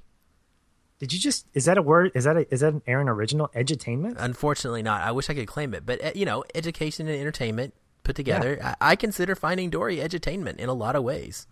[1.00, 2.12] Did you just is that a word?
[2.14, 3.50] Is that a, is that an Aaron original?
[3.56, 4.16] Edutainment?
[4.18, 5.02] Unfortunately, not.
[5.02, 8.58] I wish I could claim it, but uh, you know, education and entertainment put together.
[8.60, 8.76] Yeah.
[8.82, 11.48] I, I, consider Finding Dory edutainment in a lot of ways.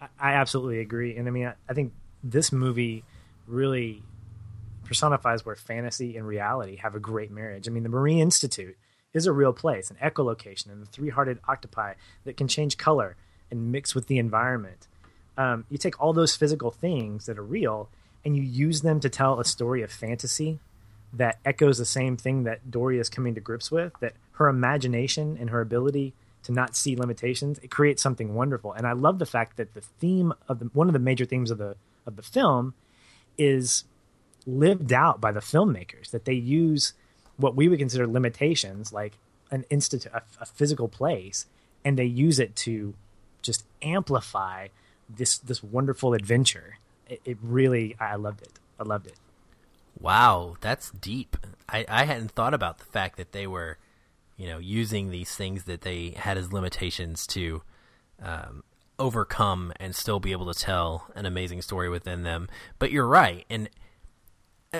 [0.00, 1.92] I, I absolutely agree, and I mean, I, I think
[2.24, 3.04] this movie
[3.46, 4.02] really
[4.84, 7.68] personifies where fantasy and reality have a great marriage.
[7.68, 8.76] I mean, the Marine Institute
[9.14, 13.16] is a real place, an echolocation, and the three-hearted octopi that can change color
[13.50, 14.88] and mix with the environment.
[15.36, 17.90] Um, you take all those physical things that are real
[18.24, 20.58] and you use them to tell a story of fantasy
[21.12, 25.36] that echoes the same thing that Dory is coming to grips with, that her imagination
[25.40, 26.12] and her ability
[26.44, 28.72] to not see limitations, it creates something wonderful.
[28.72, 31.50] And I love the fact that the theme of the one of the major themes
[31.50, 31.76] of the
[32.06, 32.74] of the film
[33.36, 33.84] is
[34.46, 36.94] lived out by the filmmakers, that they use
[37.36, 39.14] what we would consider limitations, like
[39.50, 41.46] an institute, a, a physical place,
[41.84, 42.94] and they use it to
[43.42, 44.68] just amplify
[45.08, 48.52] this this wonderful adventure it, it really I loved it.
[48.78, 49.16] I loved it.
[50.00, 51.36] Wow, that's deep.
[51.68, 53.78] I, I hadn't thought about the fact that they were,
[54.36, 57.62] you know, using these things that they had as limitations to
[58.22, 58.62] um,
[58.98, 62.48] overcome and still be able to tell an amazing story within them.
[62.78, 63.68] But you're right, and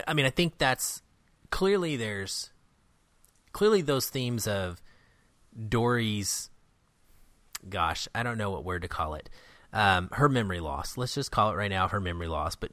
[0.07, 1.03] I mean, I think that's
[1.51, 2.51] clearly there's
[3.53, 4.81] clearly those themes of
[5.69, 6.51] Dory's.
[7.69, 9.29] Gosh, I don't know what word to call it
[9.73, 10.97] um, her memory loss.
[10.97, 12.57] Let's just call it right now her memory loss.
[12.57, 12.71] But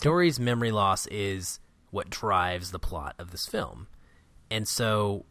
[0.00, 3.88] Dory's memory loss is what drives the plot of this film.
[4.50, 5.24] And so,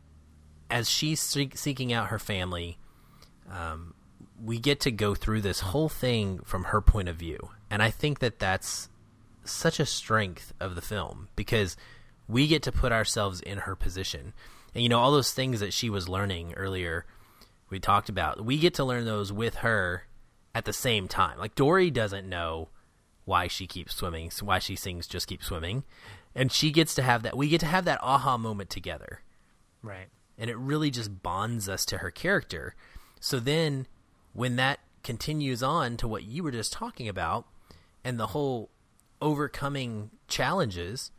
[0.69, 2.77] as she's seeking out her family,
[3.49, 3.93] um,
[4.43, 7.49] we get to go through this whole thing from her point of view.
[7.69, 8.89] And I think that that's
[9.45, 11.77] such a strength of the film because
[12.27, 14.33] we get to put ourselves in her position.
[14.73, 17.05] And, you know, all those things that she was learning earlier,
[17.69, 20.03] we talked about, we get to learn those with her
[20.55, 21.37] at the same time.
[21.37, 22.69] Like Dory doesn't know
[23.25, 25.83] why she keeps swimming, why she sings "Just Keep Swimming,"
[26.33, 27.37] and she gets to have that.
[27.37, 29.21] We get to have that aha moment together,
[29.83, 30.07] right?
[30.37, 32.73] And it really just bonds us to her character.
[33.19, 33.85] So then,
[34.33, 37.45] when that continues on to what you were just talking about,
[38.03, 38.69] and the whole
[39.21, 41.11] overcoming challenges,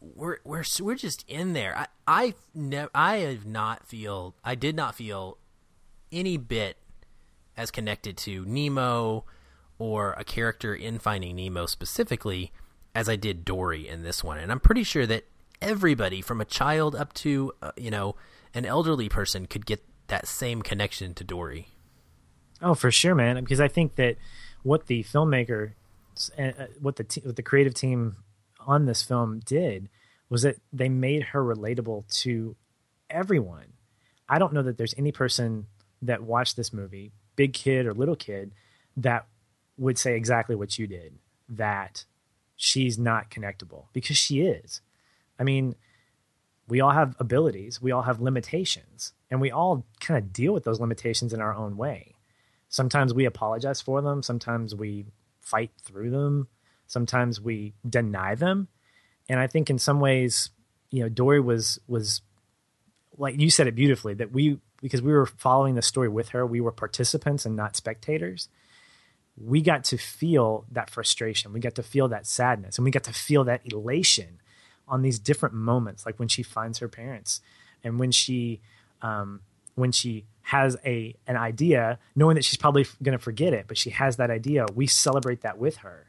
[0.00, 1.86] we're we're we're just in there.
[2.06, 5.38] I I I have not feel I did not feel
[6.10, 6.78] any bit
[7.56, 9.24] as connected to Nemo
[9.78, 12.52] or a character in Finding Nemo specifically
[12.94, 14.38] as I did Dory in this one.
[14.38, 15.24] And I'm pretty sure that
[15.60, 18.14] everybody from a child up to, uh, you know,
[18.54, 21.68] an elderly person could get that same connection to Dory.
[22.62, 23.42] Oh, for sure, man.
[23.42, 24.16] Because I think that
[24.62, 25.72] what the filmmaker,
[26.38, 28.16] uh, what the what the creative team
[28.66, 29.88] on this film did
[30.28, 32.56] was that they made her relatable to
[33.10, 33.72] everyone.
[34.28, 35.66] I don't know that there's any person
[36.00, 38.52] that watched this movie big kid or little kid
[38.96, 39.26] that
[39.76, 41.18] would say exactly what you did
[41.48, 42.04] that
[42.56, 44.80] she's not connectable because she is.
[45.38, 45.74] I mean,
[46.68, 50.64] we all have abilities, we all have limitations, and we all kind of deal with
[50.64, 52.14] those limitations in our own way.
[52.68, 55.06] Sometimes we apologize for them, sometimes we
[55.40, 56.48] fight through them,
[56.86, 58.68] sometimes we deny them.
[59.28, 60.50] And I think in some ways,
[60.90, 62.22] you know, Dory was was
[63.16, 66.44] like you said it beautifully that we because we were following the story with her.
[66.44, 68.50] We were participants and not spectators.
[69.34, 71.54] we got to feel that frustration.
[71.54, 74.42] We got to feel that sadness and we got to feel that elation
[74.86, 77.40] on these different moments, like when she finds her parents
[77.82, 78.60] and when she,
[79.00, 79.40] um,
[79.74, 83.78] when she has a an idea, knowing that she's probably going to forget it, but
[83.78, 84.66] she has that idea.
[84.74, 86.06] We celebrate that with her.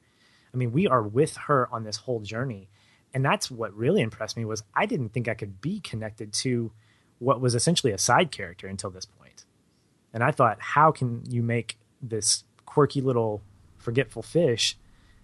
[0.53, 2.67] I mean, we are with her on this whole journey,
[3.13, 6.73] and that's what really impressed me was I didn't think I could be connected to
[7.19, 9.45] what was essentially a side character until this point.
[10.13, 13.41] And I thought, how can you make this quirky little
[13.77, 14.77] forgetful fish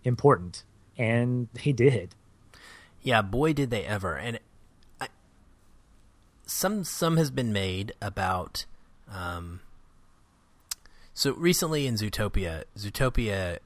[0.03, 0.63] important?
[0.97, 2.15] And he did.
[3.01, 4.15] Yeah, boy, did they ever!
[4.15, 4.39] And
[4.99, 5.07] I,
[6.45, 8.65] some some has been made about.
[9.11, 9.61] Um,
[11.13, 13.59] so recently in Zootopia, Zootopia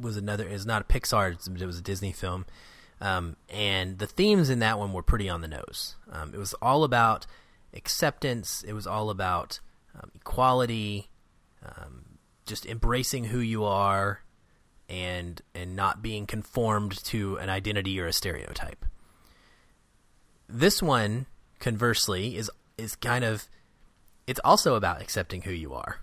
[0.00, 2.46] was another is not a Pixar, it was a Disney film,
[3.02, 5.96] um, and the themes in that one were pretty on the nose.
[6.10, 7.26] Um, it was all about
[7.74, 8.62] acceptance.
[8.62, 9.58] It was all about
[10.00, 11.10] um, equality,
[11.66, 12.04] um,
[12.46, 14.22] just embracing who you are,
[14.88, 18.84] and and not being conformed to an identity or a stereotype.
[20.48, 21.26] This one,
[21.58, 23.48] conversely, is is kind of
[24.28, 25.98] it's also about accepting who you are,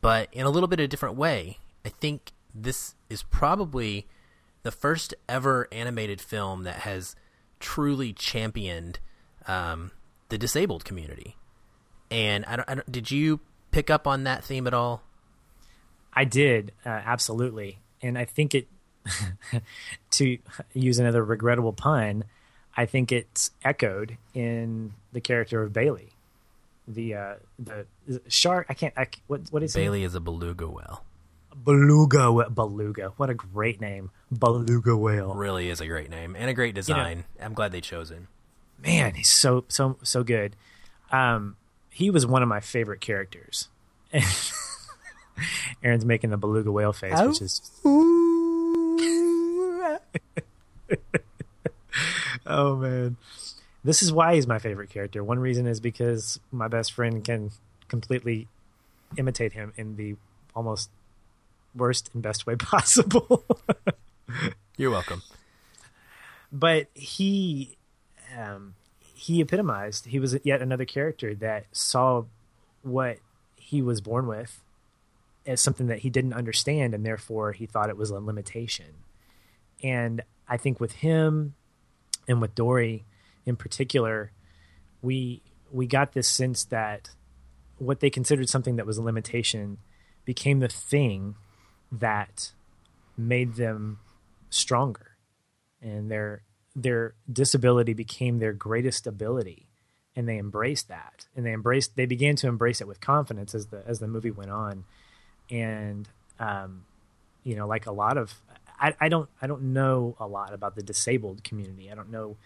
[0.00, 1.58] but in a little bit of a different way.
[1.84, 4.06] I think this is probably
[4.62, 7.16] the first ever animated film that has
[7.58, 8.98] truly championed
[9.46, 9.90] um,
[10.28, 11.36] the disabled community.
[12.10, 15.02] And I don't, I don't, did you pick up on that theme at all?
[16.12, 17.78] I did, uh, absolutely.
[18.02, 18.68] And I think it,
[20.10, 20.38] to
[20.74, 22.24] use another regrettable pun,
[22.76, 26.10] I think it's echoed in the character of Bailey.
[26.88, 27.86] The uh, the
[28.26, 28.66] shark.
[28.68, 28.92] I can't.
[28.96, 30.02] I, what what is Bailey?
[30.02, 31.04] Is a beluga whale.
[31.54, 33.12] Beluga beluga.
[33.16, 35.34] What a great name, beluga whale.
[35.34, 37.18] Really is a great name and a great design.
[37.18, 38.28] You know, I'm glad they chose him.
[38.82, 40.56] Man, he's so so so good.
[41.10, 41.56] Um,
[41.90, 43.68] he was one of my favorite characters.
[45.82, 47.28] Aaron's making the beluga whale face, oh.
[47.28, 47.70] which is.
[52.46, 53.16] oh man,
[53.84, 55.24] this is why he's my favorite character.
[55.24, 57.50] One reason is because my best friend can
[57.88, 58.48] completely
[59.16, 60.16] imitate him in the
[60.54, 60.90] almost
[61.74, 63.44] worst and best way possible.
[64.76, 65.22] You're welcome.
[66.52, 67.76] But he,
[68.36, 68.74] um,
[69.14, 70.06] he epitomized.
[70.06, 72.24] He was yet another character that saw
[72.82, 73.18] what
[73.56, 74.62] he was born with
[75.46, 78.86] as something that he didn't understand, and therefore he thought it was a limitation.
[79.82, 81.54] And I think with him
[82.28, 83.04] and with Dory
[83.46, 84.32] in particular,
[85.02, 87.10] we we got this sense that
[87.78, 89.78] what they considered something that was a limitation
[90.24, 91.36] became the thing
[91.92, 92.52] that
[93.16, 93.98] made them
[94.50, 95.16] stronger.
[95.82, 96.42] And their
[96.76, 99.66] their disability became their greatest ability.
[100.14, 101.26] And they embraced that.
[101.34, 104.30] And they embraced they began to embrace it with confidence as the as the movie
[104.30, 104.84] went on.
[105.50, 106.84] And um,
[107.44, 108.34] you know like a lot of
[108.78, 111.90] I, I don't i don't know a lot about the disabled community.
[111.90, 112.36] I don't know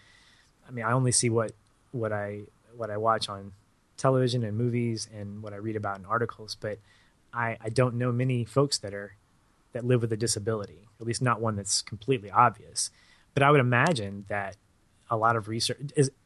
[0.67, 1.51] i mean i only see what
[1.91, 2.41] what i
[2.75, 3.53] what i watch on
[3.97, 6.79] television and movies and what i read about in articles but
[7.33, 9.15] i i don't know many folks that are
[9.75, 12.89] that live with a disability, at least not one that's completely obvious.
[13.33, 14.55] But I would imagine that
[15.11, 15.77] a lot of research,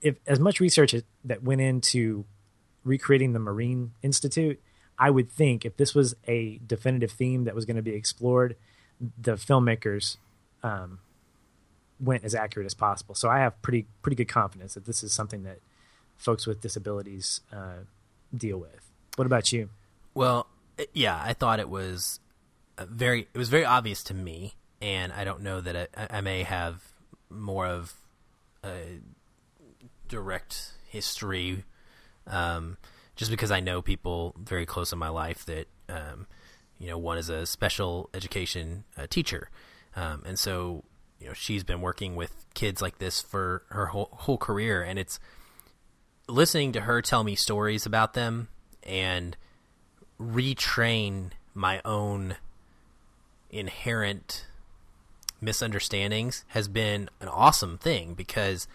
[0.02, 0.94] if as much research
[1.26, 2.26] that went into
[2.84, 4.62] recreating the Marine Institute,
[5.00, 8.56] I would think if this was a definitive theme that was going to be explored,
[9.20, 10.18] the filmmakers
[10.62, 11.00] um,
[12.00, 13.16] went as accurate as possible.
[13.16, 15.58] So I have pretty pretty good confidence that this is something that
[16.18, 17.86] folks with disabilities uh,
[18.36, 18.92] deal with.
[19.16, 19.70] What about you?
[20.14, 20.46] Well,
[20.94, 22.20] yeah, I thought it was
[22.86, 26.44] very it was very obvious to me, and I don't know that I, I may
[26.44, 26.82] have
[27.30, 27.94] more of
[28.64, 29.00] a
[30.08, 31.64] direct history,
[32.28, 32.78] um,
[33.16, 36.28] just because I know people very close in my life that um,
[36.80, 39.50] you know one is a special education uh, teacher,
[39.96, 40.84] um, and so
[41.20, 44.98] you know she's been working with kids like this for her whole, whole career, and
[44.98, 45.20] it's
[46.28, 48.48] listening to her tell me stories about them
[48.84, 49.36] and
[50.20, 52.36] retrain my own
[53.50, 54.46] inherent
[55.42, 58.68] misunderstandings has been an awesome thing because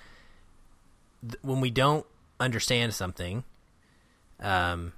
[1.23, 2.07] th- when we don't
[2.41, 3.45] understand something,
[4.41, 4.93] um,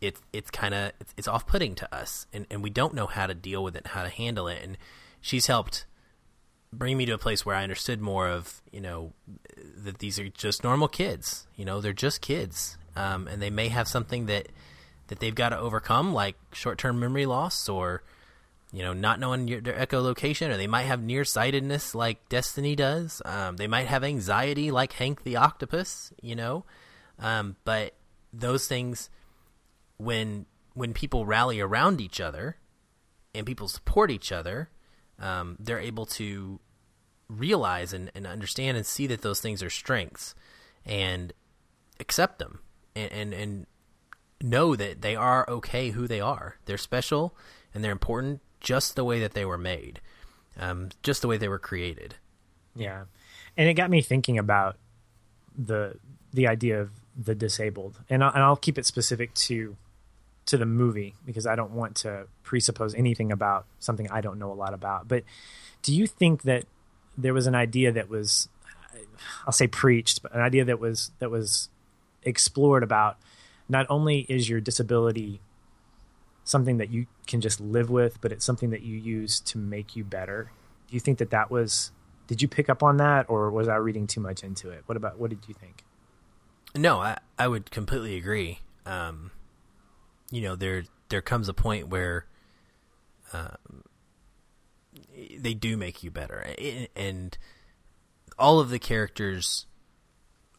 [0.00, 3.06] it's it's kind of it's, it's off putting to us, and and we don't know
[3.06, 4.76] how to deal with it, how to handle it, and
[5.20, 5.84] she's helped
[6.72, 9.12] bring me to a place where I understood more of you know
[9.76, 13.68] that these are just normal kids, you know they're just kids, um, and they may
[13.68, 14.48] have something that
[15.08, 18.02] that they've got to overcome, like short term memory loss or
[18.72, 23.20] you know, not knowing your, their echolocation, or they might have nearsightedness like Destiny does.
[23.24, 26.64] Um, they might have anxiety like Hank the Octopus, you know.
[27.18, 27.94] Um, but
[28.32, 29.10] those things,
[29.98, 32.56] when when people rally around each other,
[33.34, 34.70] and people support each other,
[35.18, 36.60] um, they're able to
[37.28, 40.34] realize and, and understand and see that those things are strengths
[40.84, 41.32] and
[42.00, 42.60] accept them
[42.94, 43.66] and, and, and
[44.42, 46.56] know that they are okay who they are.
[46.66, 47.36] They're special
[47.74, 50.00] and they're important just the way that they were made,
[50.58, 52.14] um, just the way they were created.
[52.74, 53.04] Yeah,
[53.56, 54.76] and it got me thinking about
[55.56, 55.98] the
[56.32, 59.76] the idea of the disabled, and I'll, and I'll keep it specific to
[60.46, 64.50] to the movie because I don't want to presuppose anything about something I don't know
[64.50, 65.08] a lot about.
[65.08, 65.24] But
[65.82, 66.64] do you think that
[67.16, 68.48] there was an idea that was,
[69.46, 71.68] I'll say preached, but an idea that was that was
[72.22, 73.18] explored about
[73.68, 75.40] not only is your disability
[76.44, 79.96] something that you can just live with, but it's something that you use to make
[79.96, 80.50] you better.
[80.88, 81.92] Do you think that that was?
[82.26, 84.82] Did you pick up on that, or was I reading too much into it?
[84.86, 85.84] What about what did you think?
[86.74, 88.60] No, I I would completely agree.
[88.86, 89.30] Um,
[90.30, 92.26] you know, there there comes a point where
[93.32, 93.84] um,
[95.38, 96.54] they do make you better,
[96.96, 97.36] and
[98.38, 99.66] all of the characters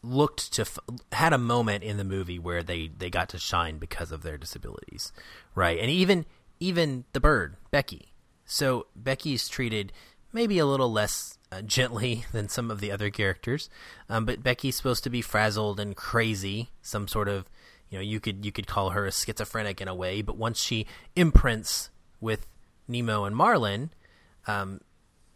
[0.03, 0.65] looked to
[1.13, 4.37] had a moment in the movie where they they got to shine because of their
[4.37, 5.13] disabilities,
[5.55, 5.79] right?
[5.79, 6.25] And even
[6.59, 8.13] even the bird Becky.
[8.45, 9.93] So Becky's treated
[10.33, 13.69] maybe a little less uh, gently than some of the other characters,
[14.09, 17.49] um, but Becky's supposed to be frazzled and crazy, some sort of
[17.89, 20.21] you know you could you could call her a schizophrenic in a way.
[20.21, 20.85] But once she
[21.15, 21.89] imprints
[22.19, 22.45] with
[22.87, 23.91] Nemo and Marlin,
[24.47, 24.81] um,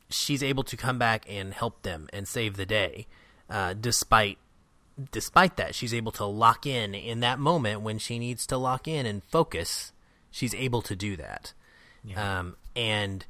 [0.09, 3.07] she's able to come back and help them and save the day,
[3.49, 4.37] uh, despite
[5.11, 8.87] despite that, she's able to lock in in that moment when she needs to lock
[8.87, 9.91] in and focus.
[10.31, 11.53] She's able to do that.
[12.03, 12.39] Yeah.
[12.39, 13.25] Um, and,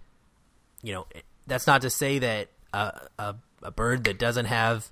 [0.81, 1.07] you know,
[1.45, 4.91] that's not to say that a, a, a, bird that doesn't have,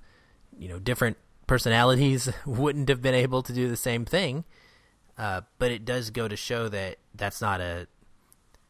[0.58, 1.16] you know, different
[1.46, 4.44] personalities wouldn't have been able to do the same thing.
[5.18, 7.86] Uh, but it does go to show that that's not a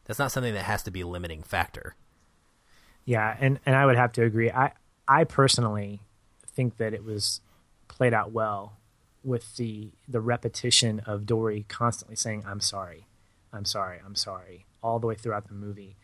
[0.05, 1.95] that's not something that has to be a limiting factor.
[3.03, 4.49] Yeah, and, and I would have to agree.
[4.49, 4.71] I
[5.07, 6.01] I personally
[6.45, 7.41] think that it was
[7.97, 8.73] played out well
[9.23, 13.07] with the the repetition of Dory constantly saying "I'm sorry,
[13.51, 15.95] I'm sorry, I'm sorry" all the way throughout the movie,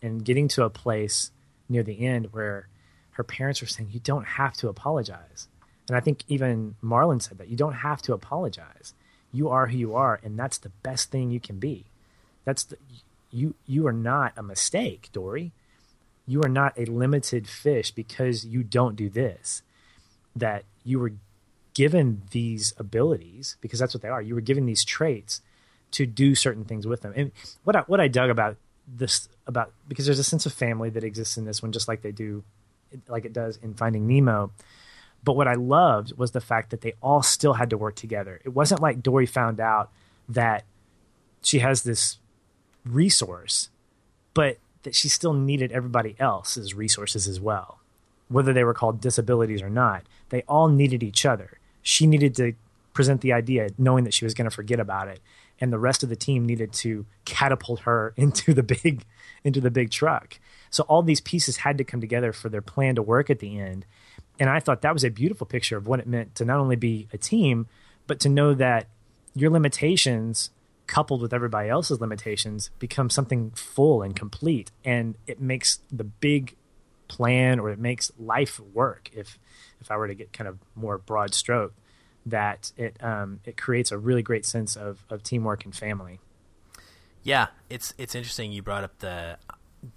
[0.00, 1.32] and getting to a place
[1.68, 2.68] near the end where
[3.12, 5.48] her parents were saying you don't have to apologize,
[5.88, 8.94] and I think even Marlin said that you don't have to apologize.
[9.32, 11.86] You are who you are, and that's the best thing you can be.
[12.44, 12.76] That's the
[13.30, 15.52] you you are not a mistake, Dory.
[16.26, 19.62] You are not a limited fish because you don't do this.
[20.34, 21.12] That you were
[21.80, 24.20] given these abilities because that's what they are.
[24.20, 25.40] You were given these traits
[25.92, 27.14] to do certain things with them.
[27.16, 27.32] And
[27.64, 31.04] what I, what I dug about this about because there's a sense of family that
[31.04, 32.44] exists in this one, just like they do,
[33.08, 34.52] like it does in Finding Nemo.
[35.24, 38.42] But what I loved was the fact that they all still had to work together.
[38.44, 39.90] It wasn't like Dory found out
[40.28, 40.64] that
[41.40, 42.18] she has this
[42.84, 43.70] resource,
[44.34, 47.80] but that she still needed everybody else's resources as well,
[48.28, 50.02] whether they were called disabilities or not.
[50.28, 52.54] They all needed each other she needed to
[52.92, 55.20] present the idea knowing that she was going to forget about it.
[55.60, 59.04] And the rest of the team needed to catapult her into the big
[59.44, 60.38] into the big truck.
[60.70, 63.58] So all these pieces had to come together for their plan to work at the
[63.58, 63.86] end.
[64.38, 66.76] And i thought that was a beautiful picture of what it meant to not only
[66.76, 67.66] be a team
[68.06, 68.88] but to know that
[69.34, 70.50] your limitations
[70.90, 74.72] coupled with everybody else's limitations become something full and complete.
[74.84, 76.56] And it makes the big
[77.06, 79.38] plan or it makes life work if
[79.80, 81.74] if I were to get kind of more broad stroke,
[82.26, 86.20] that it um, it creates a really great sense of, of teamwork and family.
[87.22, 89.38] Yeah, it's it's interesting you brought up the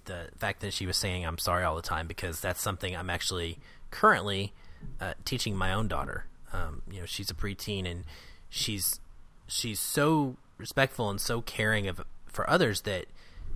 [0.06, 3.10] the fact that she was saying I'm sorry all the time because that's something I'm
[3.10, 3.58] actually
[3.90, 4.52] currently
[5.00, 6.26] uh, teaching my own daughter.
[6.52, 8.04] Um, you know, she's a preteen and
[8.48, 9.00] she's
[9.46, 13.06] she's so respectful and so caring of for others that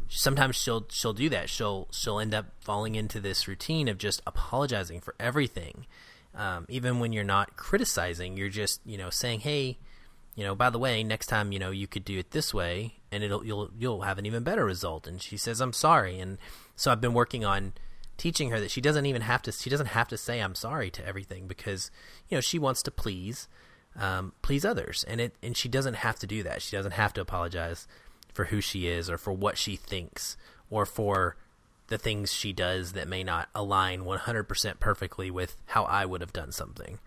[0.08, 1.48] sometimes she'll she'll do that.
[1.48, 5.86] She'll she'll end up falling into this routine of just apologizing for everything
[6.34, 9.78] um, even when you're not criticizing, you're just you know saying, hey,
[10.34, 12.94] you know, by the way, next time you know you could do it this way,
[13.10, 15.06] and it'll you'll you'll have an even better result.
[15.06, 16.38] And she says, I'm sorry, and
[16.76, 17.72] so I've been working on
[18.16, 20.90] teaching her that she doesn't even have to she doesn't have to say I'm sorry
[20.90, 21.90] to everything because
[22.28, 23.48] you know she wants to please
[23.98, 26.62] um, please others, and it and she doesn't have to do that.
[26.62, 27.88] She doesn't have to apologize
[28.32, 30.36] for who she is or for what she thinks
[30.70, 31.36] or for
[31.88, 36.32] the things she does that may not align 100% perfectly with how I would have
[36.32, 36.98] done something.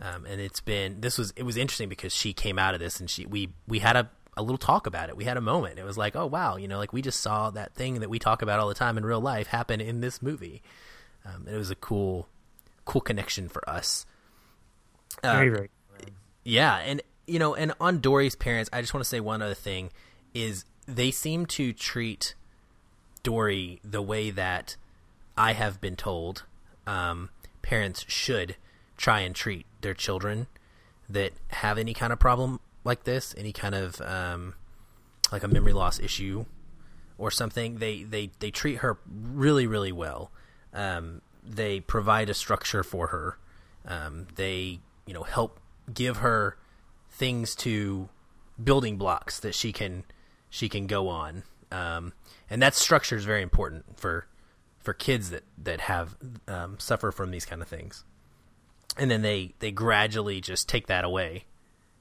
[0.00, 3.00] Um, and it's been this was it was interesting because she came out of this
[3.00, 5.16] and she we we had a a little talk about it.
[5.16, 5.78] We had a moment.
[5.78, 8.18] It was like, oh wow, you know, like we just saw that thing that we
[8.18, 10.62] talk about all the time in real life happen in this movie.
[11.26, 12.28] Um, it was a cool,
[12.86, 14.06] cool connection for us.
[15.22, 15.70] Uh, very very.
[16.44, 19.54] Yeah, and you know, and on Dory's parents, I just want to say one other
[19.54, 19.90] thing:
[20.32, 22.34] is they seem to treat
[23.22, 24.76] Dory the way that
[25.36, 26.44] I have been told
[26.86, 27.30] um,
[27.62, 28.56] parents should
[28.96, 30.46] try and treat their children
[31.08, 34.54] that have any kind of problem like this, any kind of um,
[35.32, 36.44] like a memory loss issue
[37.18, 37.78] or something.
[37.78, 40.30] They they they treat her really really well.
[40.72, 43.38] Um, they provide a structure for her.
[43.86, 45.58] Um, they you know help
[45.92, 46.56] give her
[47.10, 48.08] things to
[48.62, 50.04] building blocks that she can
[50.48, 51.42] she can go on.
[51.72, 52.12] Um,
[52.50, 54.26] and that structure is very important for
[54.80, 56.16] for kids that that have
[56.48, 58.04] um, suffer from these kind of things.
[58.98, 61.44] And then they they gradually just take that away.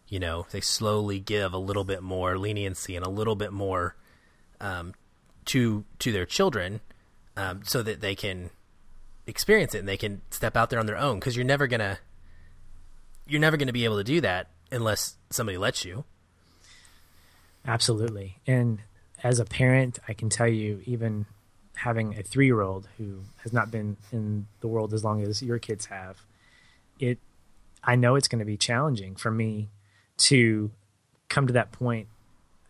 [0.08, 3.96] You know, they slowly give a little bit more leniency and a little bit more
[4.60, 4.96] um,
[5.46, 6.82] to to their children,
[7.38, 8.50] um, so that they can
[9.28, 11.20] experience it and they can step out there on their own.
[11.20, 12.00] Because you're never gonna
[13.28, 16.06] you're never gonna be able to do that unless somebody lets you.
[17.68, 18.80] Absolutely, and
[19.24, 21.26] as a parent, I can tell you, even
[21.76, 25.42] having a three year old who has not been in the world as long as
[25.42, 26.22] your kids have,
[27.00, 27.18] it
[27.84, 29.70] I know it's going to be challenging for me
[30.18, 30.72] to
[31.30, 32.08] come to that point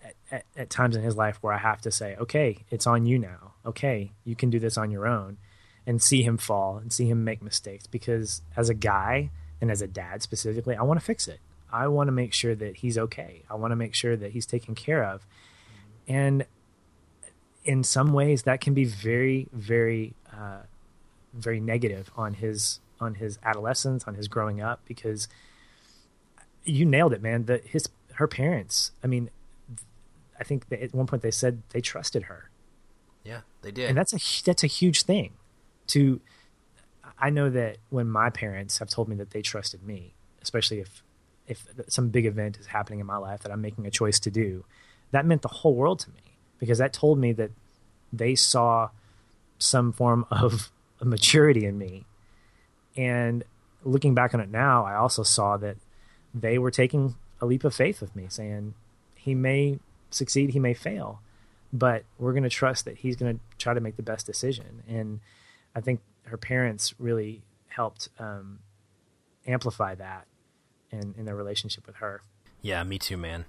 [0.04, 3.06] at, at, at, times in his life where I have to say, okay, it's on
[3.08, 3.54] you now.
[3.66, 5.38] Okay, you can do this on your own
[5.88, 9.82] and see him fall and see him make mistakes because as a guy and as
[9.82, 11.40] a dad specifically, I want to fix it.
[11.72, 13.44] I want to make sure that he's okay.
[13.50, 15.26] I want to make sure that he's taken care of.
[16.10, 16.46] And
[17.64, 20.64] in some ways that can be very, very, uh,
[21.34, 25.30] very negative on his on his adolescence, on his growing up, because
[26.66, 27.46] you nailed it, man.
[27.46, 28.92] That his her parents.
[29.04, 29.30] I mean,
[30.40, 32.50] I think at one point they said they trusted her.
[33.24, 35.34] Yeah, they did, and that's a that's a huge thing.
[35.88, 36.22] To,
[37.18, 41.04] I know that when my parents have told me that they trusted me, especially if
[41.48, 44.32] if some big event is happening in my life that I'm making a choice to
[44.32, 44.66] do,
[45.12, 47.52] that meant the whole world to me because that told me that
[48.12, 48.90] they saw
[49.58, 52.06] some form of maturity in me.
[52.96, 53.44] And
[53.84, 55.78] looking back on it now, I also saw that
[56.34, 58.74] they were taking a leap of faith with me, saying,
[59.16, 59.80] he may
[60.12, 61.22] succeed, he may fail,
[61.72, 64.84] but we're going to trust that he's going to try to make the best decision.
[64.88, 65.20] And
[65.76, 68.60] I think her parents really helped um,
[69.48, 70.26] amplify that
[70.92, 72.22] in, in their relationship with her.
[72.62, 73.46] Yeah, me too, man.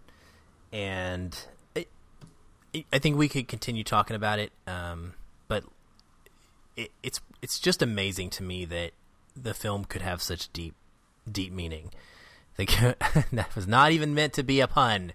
[0.72, 1.36] And
[2.92, 5.14] I think we could continue talking about it, um,
[5.48, 5.64] but
[6.76, 8.92] it, it's it's just amazing to me that
[9.36, 10.74] the film could have such deep
[11.30, 11.90] deep meaning.
[12.60, 15.12] that was not even meant to be a pun,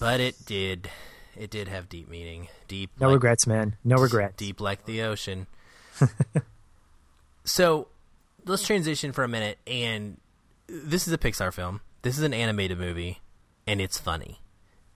[0.00, 0.90] but it did.
[1.36, 2.48] It did have deep meaning.
[2.66, 2.90] Deep.
[2.98, 3.76] No like, regrets, man.
[3.84, 4.36] No regrets.
[4.36, 5.46] Deep like the ocean.
[7.44, 7.88] so,
[8.46, 9.58] let's transition for a minute.
[9.66, 10.16] And
[10.66, 11.82] this is a Pixar film.
[12.02, 13.20] This is an animated movie,
[13.66, 14.40] and it's funny,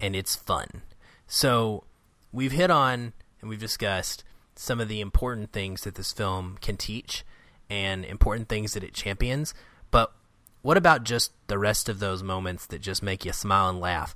[0.01, 0.83] and it's fun
[1.27, 1.85] so
[2.33, 4.25] we've hit on and we've discussed
[4.55, 7.25] some of the important things that this film can teach
[7.71, 9.55] and important things that it champions.
[9.91, 10.13] But
[10.63, 14.15] what about just the rest of those moments that just make you smile and laugh?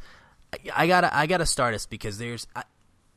[0.53, 2.65] I, I gotta I gotta start us because there's I,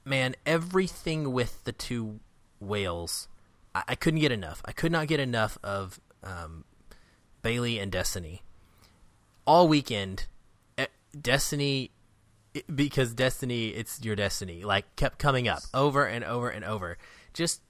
[0.06, 2.20] man everything with the two
[2.60, 3.28] whales.
[3.76, 4.62] I, I, couldn't get enough.
[4.64, 6.64] I could not get enough of um,
[7.42, 8.44] Bailey and Destiny.
[9.46, 10.28] All weekend,
[11.20, 11.92] Destiny
[12.74, 16.98] because destiny it's your destiny like kept coming up over and over and over.
[17.34, 17.62] Just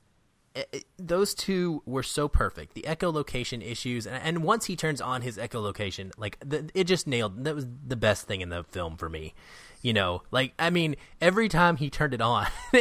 [0.55, 2.73] it, it, those two were so perfect.
[2.73, 7.07] The echolocation issues and, and, once he turns on his echolocation like the, it just
[7.07, 9.33] nailed that was the best thing in the film for me
[9.81, 10.23] you know?
[10.31, 12.47] Like i mean every time he turned it on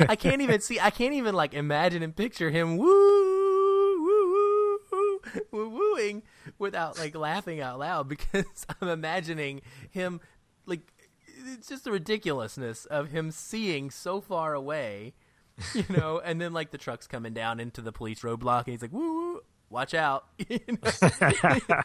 [0.00, 5.20] i can't even see i can't even like imagine and picture him woo woo woo
[5.50, 6.22] woo wooing
[6.58, 10.20] without like laughing out loud because i'm imagining him
[10.66, 10.91] like
[11.46, 15.14] it's just the ridiculousness of him seeing so far away,
[15.74, 18.82] you know, and then like the truck's coming down into the police roadblock, and he's
[18.82, 19.40] like, "Woo,
[19.70, 20.26] watch out!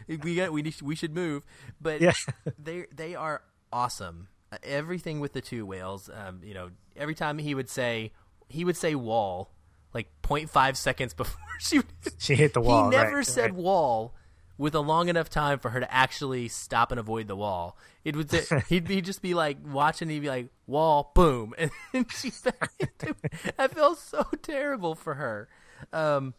[0.08, 1.43] we got we we should move."
[1.80, 2.14] But yeah.
[2.58, 3.41] they they are
[3.72, 4.30] awesome.
[4.64, 8.14] Everything with the two whales, um, you know, every time he would say
[8.47, 9.51] he would say wall
[9.93, 11.82] like 0.5 seconds before she
[12.18, 12.89] she hit the wall.
[12.89, 13.53] He never right, said right.
[13.55, 14.14] wall
[14.58, 17.78] with a long enough time for her to actually stop and avoid the wall.
[18.03, 18.32] It would
[18.70, 20.10] he'd be just be like watching.
[20.10, 21.53] He'd be like wall, boom,
[21.93, 23.16] and she's back into.
[23.58, 25.47] I feel so terrible for her.
[25.93, 26.34] Um,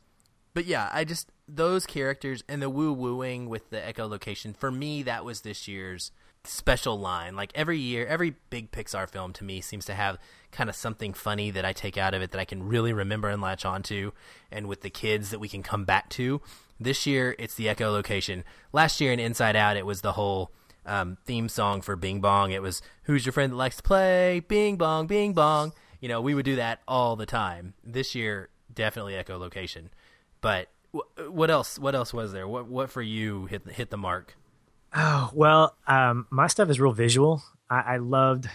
[0.54, 5.02] but yeah, I just those characters and the woo wooing with the echolocation for me
[5.04, 6.10] that was this year's
[6.44, 7.36] special line.
[7.36, 10.18] Like every year, every big Pixar film to me seems to have
[10.50, 13.28] kind of something funny that I take out of it that I can really remember
[13.28, 14.12] and latch onto,
[14.50, 16.40] and with the kids that we can come back to.
[16.80, 18.44] This year, it's the echolocation.
[18.72, 20.52] Last year in Inside Out, it was the whole
[20.86, 22.52] um, theme song for Bing Bong.
[22.52, 26.20] It was "Who's your friend that likes to play Bing Bong, Bing Bong." you know,
[26.20, 27.74] we would do that all the time.
[27.84, 29.88] This year, definitely echolocation.
[30.40, 31.78] But w- what else?
[31.78, 32.46] What else was there?
[32.46, 34.36] What what for you hit hit the mark?
[34.94, 37.42] Oh well, um, my stuff is real visual.
[37.68, 38.48] I, I loved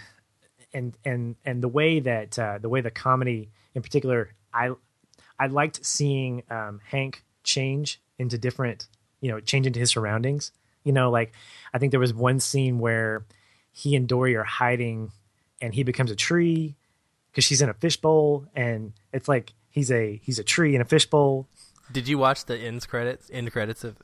[0.74, 4.71] and and and the way that uh, the way the comedy in particular, I
[5.38, 8.88] I liked seeing um, Hank change into different,
[9.21, 10.51] you know, change into his surroundings.
[10.84, 11.34] You know, like
[11.74, 13.26] I think there was one scene where
[13.71, 15.11] he and Dory are hiding,
[15.61, 16.76] and he becomes a tree
[17.32, 20.86] because she's in a fishbowl, and it's like he's a he's a tree in a
[20.86, 21.47] fishbowl.
[21.91, 23.30] Did you watch the end credits?
[23.32, 23.97] End credits of?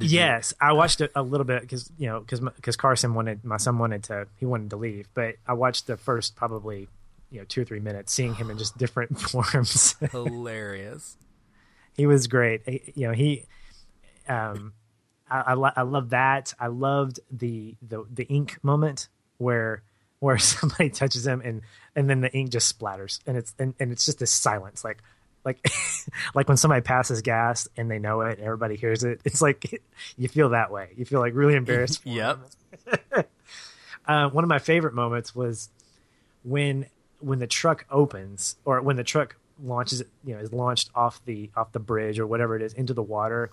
[0.00, 0.68] yes, you...
[0.68, 3.78] I watched it a little bit because you know because because Carson wanted my son
[3.78, 6.88] wanted to he wanted to leave, but I watched the first probably
[7.30, 9.96] you know two or three minutes, seeing him in just different forms.
[10.12, 11.16] Hilarious.
[11.98, 12.62] He was great.
[12.64, 13.44] He, you know he,
[14.26, 14.72] um,
[15.30, 16.54] I I, I love that.
[16.58, 19.82] I loved the the the ink moment where
[20.20, 21.60] where somebody touches him and
[21.94, 25.02] and then the ink just splatters and it's and, and it's just this silence like
[25.44, 25.64] like
[26.34, 29.82] like when somebody passes gas and they know it and everybody hears it it's like
[30.16, 32.38] you feel that way you feel like really embarrassed yep
[34.06, 35.70] uh, one of my favorite moments was
[36.42, 36.86] when
[37.20, 41.50] when the truck opens or when the truck launches you know is launched off the
[41.56, 43.50] off the bridge or whatever it is into the water.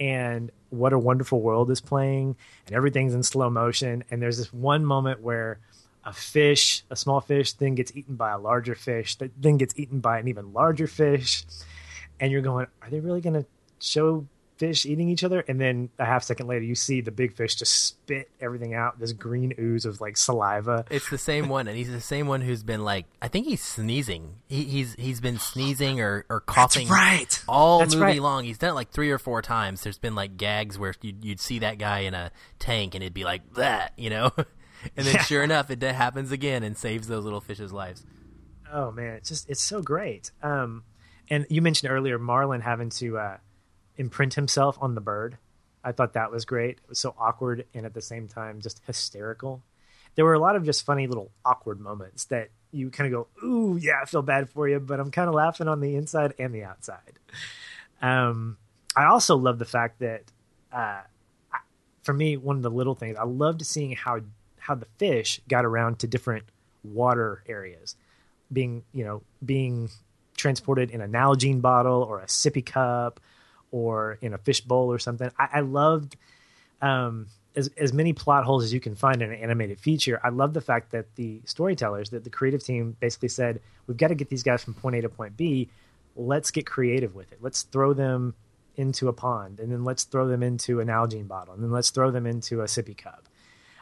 [0.00, 2.36] And what a wonderful world is playing.
[2.66, 4.04] And everything's in slow motion.
[4.10, 5.60] And there's this one moment where
[6.04, 9.78] a fish, a small fish, then gets eaten by a larger fish, that then gets
[9.78, 11.44] eaten by an even larger fish.
[12.18, 13.46] And you're going, are they really going to
[13.80, 14.26] show
[14.62, 15.40] fish eating each other?
[15.48, 19.00] And then a half second later, you see the big fish just spit everything out,
[19.00, 20.84] this green ooze of like saliva.
[20.88, 23.60] It's the same one, and he's the same one who's been like, I think he's
[23.62, 24.36] sneezing.
[24.48, 27.44] He, he's he's been sneezing or, or coughing That's right.
[27.48, 28.22] all That's movie right.
[28.22, 28.44] long.
[28.44, 29.82] He's done it like three or four times.
[29.82, 33.14] There's been like gags where you'd, you'd see that guy in a tank, and it'd
[33.14, 34.30] be like that, you know.
[34.96, 35.22] and then Yeah.
[35.22, 38.06] sure enough, it happens again and saves those little fish's lives.
[38.72, 40.30] Oh man, it's just it's so great.
[40.40, 40.84] Um,
[41.28, 43.36] and you mentioned earlier Marlin having to uh,
[43.96, 45.38] imprint himself on the bird.
[45.84, 46.78] I thought that was great.
[46.78, 49.62] It was so awkward and at the same time just hysterical.
[50.14, 53.46] There were a lot of just funny little awkward moments that you kind of go,
[53.46, 56.34] "Ooh, yeah, I feel bad for you," but I'm kind of laughing on the inside
[56.38, 57.18] and the outside.
[58.00, 58.58] Um,
[58.94, 60.24] I also love the fact that,
[60.72, 61.00] uh,
[62.02, 64.20] for me, one of the little things I loved seeing how
[64.58, 66.44] how the fish got around to different
[66.84, 67.96] water areas,
[68.52, 69.90] being you know being
[70.36, 73.20] transported in a Nalgene bottle or a sippy cup
[73.72, 75.30] or in a fish bowl or something.
[75.36, 76.16] I, I loved
[76.80, 80.20] um, as as many plot holes as you can find in an animated feature.
[80.22, 84.08] I love the fact that the storytellers, that the creative team, basically said, "We've got
[84.08, 85.68] to get these guys from point A to point B.
[86.14, 87.38] Let's get creative with it.
[87.40, 88.34] Let's throw them
[88.76, 91.90] into a pond, and then let's throw them into an Nalgene bottle, and then let's
[91.90, 93.28] throw them into a sippy cup."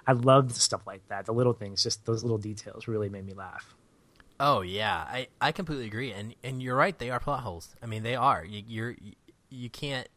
[0.07, 1.26] I loved stuff like that.
[1.26, 3.76] The little things, just those little details, really made me laugh.
[4.41, 6.99] Oh yeah, I, I completely agree, and and you're right.
[6.99, 7.76] They are plot holes.
[7.82, 8.43] I mean, they are.
[8.43, 8.97] You, you're
[9.51, 10.09] you can't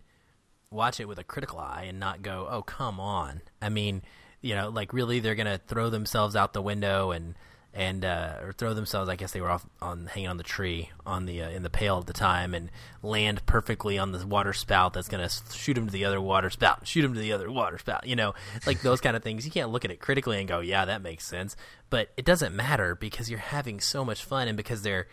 [0.71, 3.41] watch it with a critical eye and not go, oh come on.
[3.61, 4.01] I mean,
[4.41, 7.35] you know, like really, they're gonna throw themselves out the window and
[7.73, 9.09] and uh, or throw themselves.
[9.09, 11.69] I guess they were off on hanging on the tree on the uh, in the
[11.69, 12.69] pail at the time and
[13.01, 16.87] land perfectly on the water spout that's gonna shoot them to the other water spout,
[16.87, 18.05] shoot them to the other water spout.
[18.05, 18.33] You know,
[18.67, 19.45] like those kind of things.
[19.45, 21.55] You can't look at it critically and go, yeah, that makes sense.
[21.89, 25.07] But it doesn't matter because you're having so much fun and because they're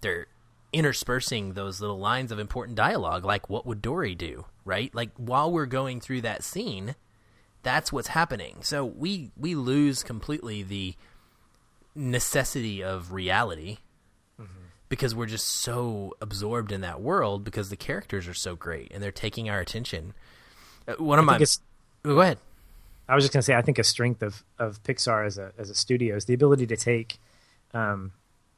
[0.00, 0.26] they're
[0.76, 4.94] interspersing those little lines of important dialogue like what would Dory do, right?
[4.94, 6.94] Like while we're going through that scene,
[7.62, 8.58] that's what's happening.
[8.60, 10.94] So we we lose completely the
[11.94, 13.78] necessity of reality
[14.90, 19.02] because we're just so absorbed in that world because the characters are so great and
[19.02, 20.12] they're taking our attention.
[20.86, 21.44] Uh, one of I my
[22.04, 22.38] Oh, go ahead.
[23.08, 25.52] I was just going to say, I think a strength of, of Pixar as a
[25.56, 27.18] as a studio is the ability to take
[27.72, 28.12] um,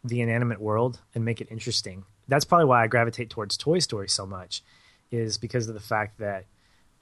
[0.08, 2.04] the inanimate world and make it interesting.
[2.28, 4.62] That's probably why I gravitate towards Toy Story so much,
[5.10, 6.44] is because of the fact that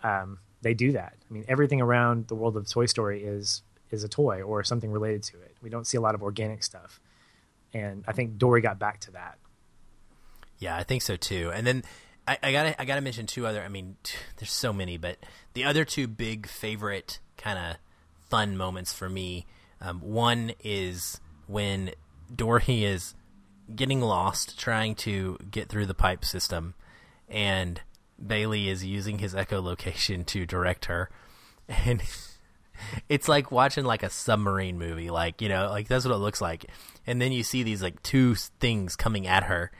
[0.02, 1.14] um, they do that.
[1.28, 4.90] I mean, everything around the world of Toy Story is is a toy or something
[4.90, 5.57] related to it.
[5.62, 7.00] We don't see a lot of organic stuff,
[7.72, 9.38] and I think Dory got back to that.
[10.59, 11.50] Yeah, I think so too.
[11.54, 11.84] And then
[12.26, 13.62] I, I gotta I gotta mention two other.
[13.62, 13.96] I mean,
[14.36, 15.18] there's so many, but
[15.54, 17.76] the other two big favorite kind of
[18.28, 19.46] fun moments for me.
[19.80, 21.90] Um, one is when
[22.34, 23.14] Dory is
[23.74, 26.74] getting lost trying to get through the pipe system,
[27.28, 27.80] and
[28.24, 31.10] Bailey is using his echolocation to direct her,
[31.68, 32.02] and
[33.08, 36.40] it's like watching like a submarine movie like you know like that's what it looks
[36.40, 36.66] like.
[37.06, 39.70] And then you see these like two things coming at her.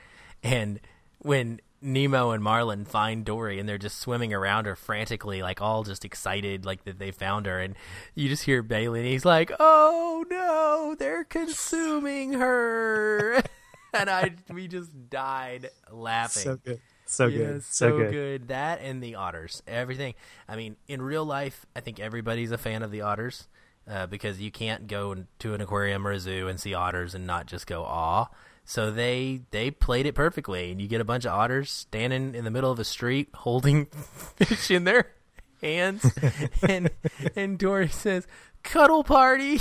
[0.43, 0.79] And
[1.19, 5.83] when Nemo and Marlin find Dory and they're just swimming around her frantically, like all
[5.83, 7.59] just excited, like that they found her.
[7.59, 7.75] And
[8.15, 13.41] you just hear Bailey and he's like, "Oh no, they're consuming her!"
[13.93, 16.43] and I, we just died laughing.
[16.43, 16.81] So good.
[17.05, 17.63] So Yeah, good.
[17.63, 18.11] so, So, good.
[18.11, 18.47] good.
[18.49, 20.13] That and the otters, everything.
[20.47, 23.47] I mean, in real life, I think everybody's a fan of the otters
[23.89, 27.25] uh, because you can't go to an aquarium or a zoo and see otters and
[27.25, 28.27] not just go aw.
[28.69, 32.43] So they they played it perfectly, and you get a bunch of otters standing in
[32.43, 35.13] the middle of a street holding fish in their
[35.61, 36.05] hands,
[36.67, 36.91] and
[37.33, 38.27] and Dory says,
[38.63, 39.59] "Cuddle party."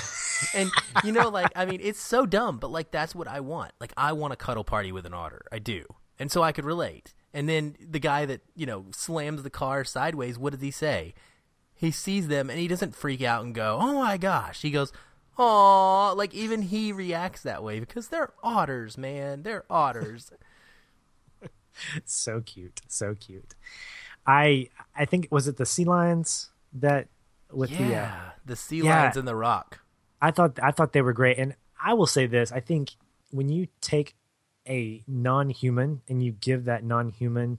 [0.54, 0.70] and
[1.02, 3.72] you know like i mean it's so dumb but like that's what i want.
[3.80, 5.42] Like i want a cuddle party with an otter.
[5.52, 5.84] I do.
[6.18, 7.12] And so i could relate.
[7.34, 11.12] And then the guy that you know slams the car sideways what does he say?
[11.74, 14.62] He sees them and he doesn't freak out and go oh my gosh.
[14.62, 14.90] He goes
[15.38, 20.32] oh like even he reacts that way because they're otters man they're otters
[22.04, 22.80] so cute.
[22.88, 23.54] So cute.
[24.26, 27.08] I I think was it the sea lions that
[27.52, 28.10] with the uh,
[28.44, 29.02] the sea yeah.
[29.02, 29.80] lions in the rock
[30.20, 32.96] I thought I thought they were great, and I will say this: I think
[33.30, 34.16] when you take
[34.68, 37.58] a non-human and you give that non-human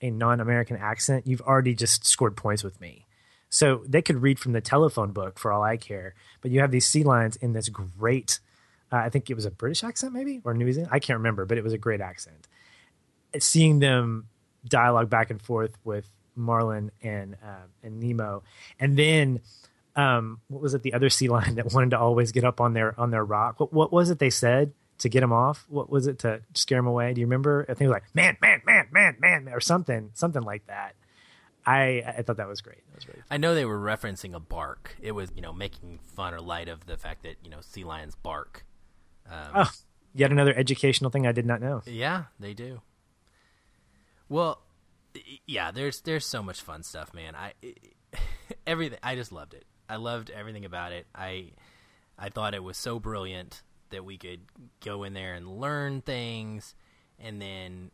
[0.00, 3.05] a non-American accent, you've already just scored points with me.
[3.48, 6.70] So they could read from the telephone book for all I care, but you have
[6.70, 8.40] these sea lions in this great.
[8.92, 10.90] Uh, I think it was a British accent, maybe or New Zealand.
[10.92, 12.48] I can't remember, but it was a great accent.
[13.38, 14.28] Seeing them
[14.66, 18.42] dialogue back and forth with Marlin and uh, and Nemo,
[18.78, 19.40] and then
[19.96, 20.82] um, what was it?
[20.82, 23.58] The other sea lion that wanted to always get up on their on their rock.
[23.58, 25.66] What, what was it they said to get him off?
[25.68, 27.14] What was it to scare him away?
[27.14, 27.64] Do you remember?
[27.68, 30.94] I think it was like man, man, man, man, man, or something, something like that.
[31.66, 32.86] I I thought that was great.
[32.88, 34.96] That was very I know they were referencing a bark.
[35.02, 37.84] It was, you know, making fun or light of the fact that, you know, sea
[37.84, 38.64] lions bark.
[39.28, 39.70] Um, oh,
[40.14, 41.82] yet another educational thing I did not know.
[41.84, 42.82] Yeah, they do.
[44.28, 44.62] Well,
[45.46, 47.34] yeah, there's there's so much fun stuff, man.
[47.34, 47.52] I
[48.66, 49.64] everything I just loved it.
[49.88, 51.06] I loved everything about it.
[51.14, 51.52] I
[52.18, 54.40] I thought it was so brilliant that we could
[54.84, 56.74] go in there and learn things
[57.18, 57.90] and then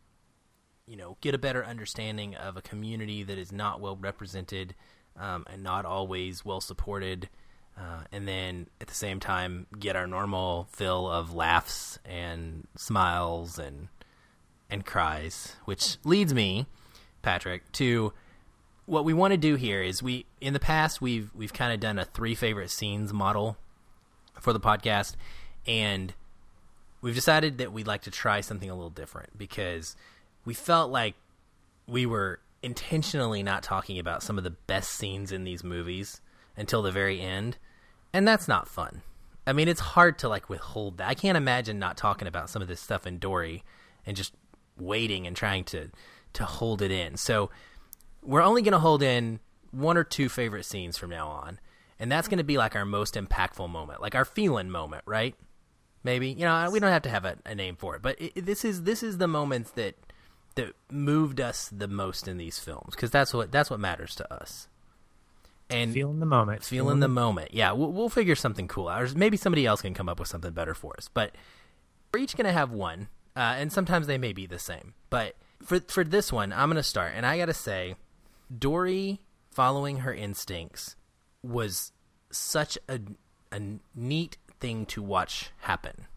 [0.87, 4.75] you know, get a better understanding of a community that is not well represented
[5.17, 7.29] um, and not always well supported.
[7.77, 13.57] Uh, and then at the same time, get our normal fill of laughs and smiles
[13.57, 13.87] and
[14.69, 16.65] and cries, which leads me,
[17.21, 18.11] Patrick, to
[18.85, 19.81] what we want to do here.
[19.81, 23.57] Is we in the past we've we've kind of done a three favorite scenes model
[24.39, 25.15] for the podcast,
[25.65, 26.13] and
[27.01, 29.95] we've decided that we'd like to try something a little different because
[30.45, 31.15] we felt like
[31.87, 36.21] we were intentionally not talking about some of the best scenes in these movies
[36.55, 37.57] until the very end,
[38.13, 39.01] and that's not fun.
[39.45, 41.09] I mean, it's hard to like withhold that.
[41.09, 43.63] I can't imagine not talking about some of this stuff in Dory
[44.05, 44.33] and just
[44.79, 45.89] waiting and trying to
[46.33, 47.17] to hold it in.
[47.17, 47.51] So
[48.23, 49.39] we're only going to hold in
[49.71, 51.59] one or two favorite scenes from now on,
[51.99, 55.35] and that's going to be like our most impactful moment, like our feeling moment, right?
[56.03, 58.45] Maybe you know we don't have to have a, a name for it, but it,
[58.45, 59.95] this is this is the moments that
[60.55, 64.33] that moved us the most in these films because that's what that's what matters to
[64.33, 64.67] us.
[65.69, 67.53] And Feeling the moment, feeling the moment.
[67.53, 69.01] Yeah, we'll, we'll figure something cool out.
[69.01, 71.09] Or maybe somebody else can come up with something better for us.
[71.11, 71.33] But
[72.13, 74.93] we're each going to have one, uh, and sometimes they may be the same.
[75.09, 77.95] But for for this one, I'm going to start, and I got to say,
[78.55, 80.95] Dory following her instincts
[81.41, 81.91] was
[82.29, 82.99] such a
[83.51, 83.61] a
[83.95, 86.07] neat thing to watch happen,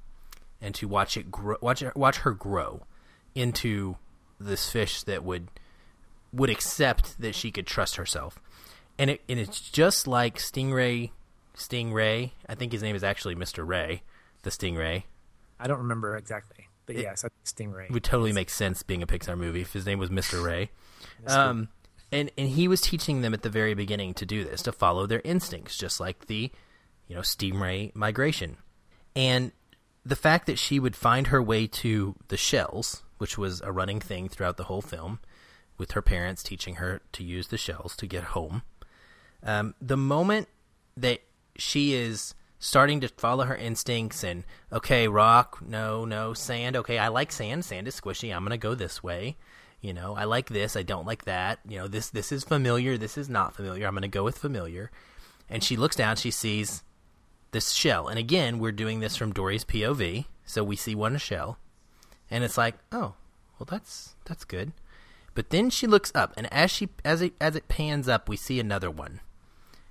[0.61, 2.83] and to watch it grow, watch watch her grow
[3.35, 3.97] into
[4.39, 5.49] this fish that would
[6.33, 8.41] would accept that she could trust herself
[8.99, 11.11] and it and it's just like Stingray,
[11.57, 12.33] Stingray.
[12.49, 14.03] I think his name is actually Mister Ray,
[14.43, 15.05] the Stingray.
[15.59, 17.87] I don't remember exactly, but yes, Stingray.
[17.87, 20.71] It would totally make sense being a Pixar movie if his name was Mister Ray.
[21.27, 21.69] Um,
[22.13, 25.07] and and he was teaching them at the very beginning to do this, to follow
[25.07, 26.51] their instincts, just like the,
[27.07, 28.57] you know, Stingray migration,
[29.15, 29.53] and
[30.05, 34.01] the fact that she would find her way to the shells, which was a running
[34.01, 35.21] thing throughout the whole film,
[35.79, 38.63] with her parents teaching her to use the shells to get home.
[39.43, 40.49] Um, the moment
[40.97, 41.21] that
[41.57, 47.09] she is starting to follow her instincts and okay, rock, no, no, sand, okay, I
[47.09, 49.37] like sand, sand is squishy, I'm gonna go this way.
[49.81, 51.61] You know, I like this, I don't like that.
[51.69, 53.87] You know, this this is familiar, this is not familiar.
[53.87, 54.91] I'm gonna go with familiar.
[55.49, 56.83] And she looks down, she sees
[57.53, 61.59] this shell, and again, we're doing this from Dory's POV, so we see one shell,
[62.31, 63.15] and it's like, oh,
[63.59, 64.73] well, that's that's good.
[65.35, 68.37] But then she looks up, and as she as it as it pans up, we
[68.37, 69.21] see another one,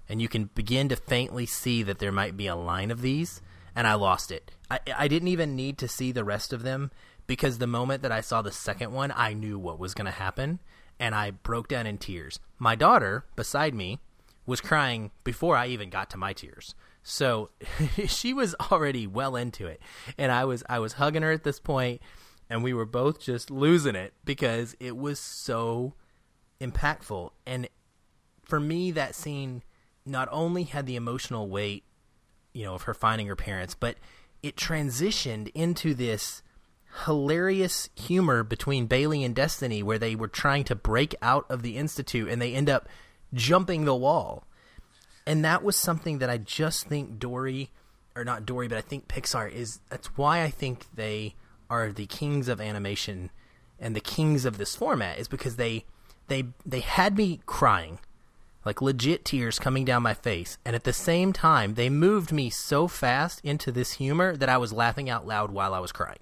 [0.09, 3.41] and you can begin to faintly see that there might be a line of these.
[3.77, 4.51] And I lost it.
[4.71, 6.91] I I didn't even need to see the rest of them
[7.27, 10.11] because the moment that I saw the second one, I knew what was going to
[10.11, 10.59] happen
[10.99, 12.39] and I broke down in tears.
[12.57, 13.99] My daughter beside me
[14.45, 16.75] was crying before I even got to my tears.
[17.03, 17.49] So
[18.07, 19.81] she was already well into it.
[20.17, 22.01] And I was I was hugging her at this point
[22.49, 25.93] and we were both just losing it because it was so
[26.61, 27.31] impactful.
[27.45, 27.67] And
[28.43, 29.63] for me that scene
[30.05, 31.83] not only had the emotional weight,
[32.53, 33.97] you know, of her finding her parents, but
[34.43, 36.43] it transitioned into this
[37.05, 41.77] hilarious humor between Bailey and Destiny where they were trying to break out of the
[41.77, 42.87] institute and they end up
[43.33, 44.45] jumping the wall.
[45.27, 47.71] And that was something that I just think Dory
[48.15, 51.35] or not Dory, but I think Pixar is that's why I think they
[51.69, 53.31] are the kings of animation
[53.79, 55.85] and the kings of this format is because they
[56.27, 57.99] they they had me crying
[58.65, 62.49] like legit tears coming down my face and at the same time they moved me
[62.49, 66.19] so fast into this humor that I was laughing out loud while I was crying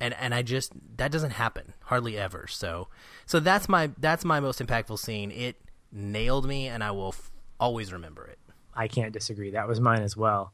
[0.00, 2.46] and and I just that doesn't happen hardly ever.
[2.48, 2.88] So
[3.26, 5.30] so that's my that's my most impactful scene.
[5.30, 5.56] It
[5.92, 8.38] nailed me, and I will f- always remember it.
[8.74, 9.52] I can't disagree.
[9.52, 10.52] That was mine as well,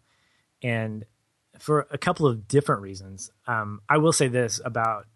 [0.62, 1.04] and
[1.60, 3.30] for a couple of different reasons.
[3.46, 5.06] Um, I will say this about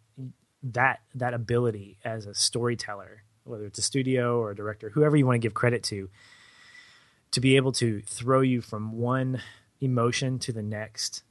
[0.62, 5.26] that that ability as a storyteller, whether it's a studio or a director, whoever you
[5.26, 6.08] want to give credit to,
[7.32, 9.40] to be able to throw you from one
[9.80, 11.22] emotion to the next.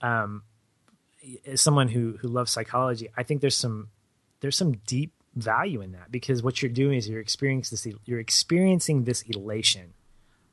[0.00, 0.42] Um,
[1.46, 3.88] as someone who who loves psychology, I think there's some
[4.40, 8.20] there's some deep value in that because what you're doing is you're experiencing this you're
[8.20, 9.94] experiencing this elation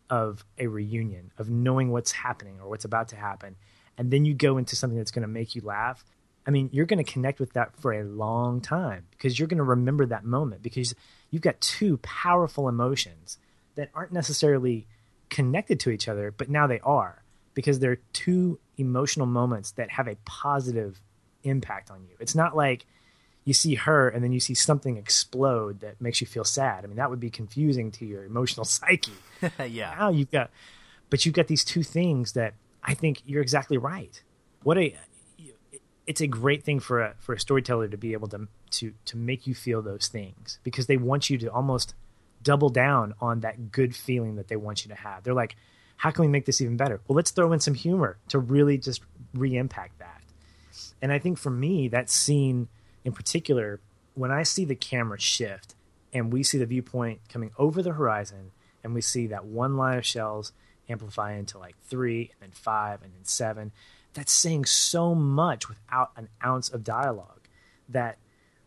[0.09, 3.55] of a reunion of knowing what's happening or what's about to happen
[3.97, 6.03] and then you go into something that's going to make you laugh
[6.45, 9.57] i mean you're going to connect with that for a long time because you're going
[9.57, 10.93] to remember that moment because
[11.29, 13.37] you've got two powerful emotions
[13.75, 14.87] that aren't necessarily
[15.29, 17.21] connected to each other but now they are
[17.53, 21.01] because they're two emotional moments that have a positive
[21.43, 22.15] impact on you.
[22.19, 22.85] It's not like
[23.43, 26.83] you see her and then you see something explode that makes you feel sad.
[26.83, 29.13] I mean, that would be confusing to your emotional psyche.
[29.67, 29.95] yeah.
[29.97, 30.51] Now you've got,
[31.09, 32.53] but you've got these two things that
[32.83, 34.21] I think you're exactly right.
[34.63, 34.95] What a,
[36.07, 39.17] it's a great thing for a for a storyteller to be able to to to
[39.17, 41.93] make you feel those things because they want you to almost
[42.43, 45.23] double down on that good feeling that they want you to have.
[45.23, 45.55] They're like,
[45.97, 46.99] how can we make this even better?
[47.07, 49.01] Well, let's throw in some humor to really just
[49.33, 50.21] re impact that.
[51.01, 52.67] And I think for me, that scene
[53.03, 53.79] in particular,
[54.15, 55.75] when I see the camera shift
[56.13, 58.51] and we see the viewpoint coming over the horizon
[58.83, 60.53] and we see that one line of shells
[60.91, 63.71] amplify into like three and then five and then seven,
[64.13, 67.47] that's saying so much without an ounce of dialogue
[67.89, 68.17] that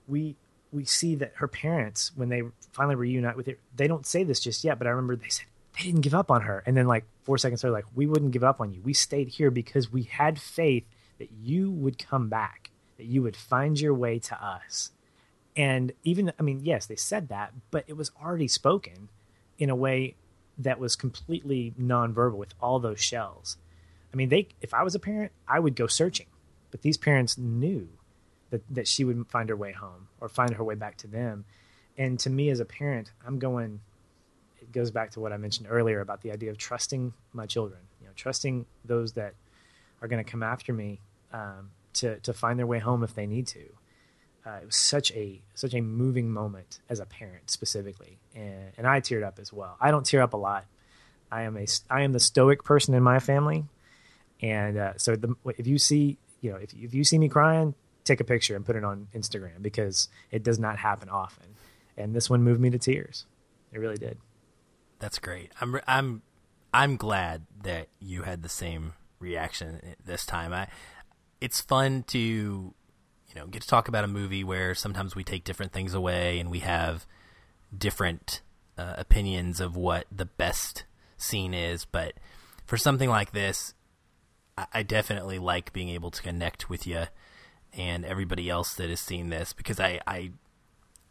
[0.06, 0.36] we
[0.72, 4.40] we see that her parents when they finally reunite with it they don't say this
[4.40, 5.46] just yet but i remember they said
[5.76, 6.62] they didn't give up on her.
[6.66, 8.80] And then like four seconds later, like we wouldn't give up on you.
[8.82, 10.84] We stayed here because we had faith
[11.18, 14.92] that you would come back, that you would find your way to us.
[15.56, 19.08] And even, I mean, yes, they said that, but it was already spoken
[19.58, 20.14] in a way
[20.58, 23.56] that was completely nonverbal with all those shells.
[24.12, 26.26] I mean, they, if I was a parent, I would go searching,
[26.70, 27.88] but these parents knew
[28.50, 31.44] that, that she would find her way home or find her way back to them.
[31.98, 33.80] And to me as a parent, I'm going,
[34.60, 37.80] it goes back to what I mentioned earlier about the idea of trusting my children,
[38.00, 39.34] you know, trusting those that
[40.00, 41.00] are going to come after me
[41.32, 43.64] um, to to find their way home if they need to.
[44.46, 48.86] Uh, it was such a such a moving moment as a parent specifically, and, and
[48.86, 49.76] I teared up as well.
[49.80, 50.66] I don't tear up a lot.
[51.32, 53.64] I am a I am the stoic person in my family,
[54.42, 57.74] and uh, so the, if you see you know if if you see me crying,
[58.04, 61.46] take a picture and put it on Instagram because it does not happen often.
[61.96, 63.24] And this one moved me to tears.
[63.72, 64.18] It really did.
[64.98, 65.52] That's great.
[65.60, 66.22] I'm I'm
[66.72, 70.52] I'm glad that you had the same reaction this time.
[70.52, 70.68] I
[71.40, 72.74] it's fun to
[73.34, 76.38] you know get to talk about a movie where sometimes we take different things away
[76.38, 77.06] and we have
[77.76, 78.40] different
[78.78, 80.84] uh, opinions of what the best
[81.16, 82.14] scene is, but
[82.66, 83.74] for something like this,
[84.56, 87.04] I, I definitely like being able to connect with you
[87.72, 90.30] and everybody else that has seen this because I, I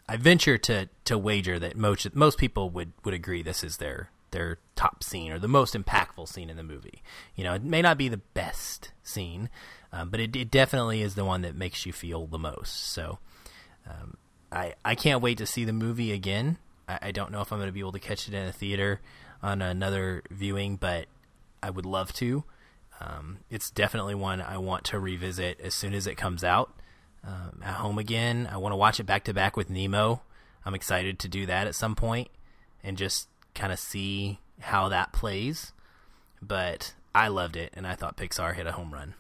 [0.07, 4.09] I venture to to wager that most most people would would agree this is their
[4.31, 7.03] their top scene or the most impactful scene in the movie.
[7.35, 9.49] You know, it may not be the best scene,
[9.93, 12.87] um, but it, it definitely is the one that makes you feel the most.
[12.87, 13.19] So,
[13.87, 14.17] um,
[14.51, 16.57] I I can't wait to see the movie again.
[16.89, 18.51] I, I don't know if I'm going to be able to catch it in a
[18.51, 18.99] theater
[19.43, 21.05] on another viewing, but
[21.61, 22.43] I would love to.
[22.99, 26.73] Um, it's definitely one I want to revisit as soon as it comes out
[27.25, 28.49] um, at home again.
[28.51, 30.21] I want to watch it back to back with Nemo.
[30.65, 32.29] I'm excited to do that at some point
[32.83, 35.71] and just kind of see how that plays.
[36.41, 39.13] But I loved it, and I thought Pixar hit a home run.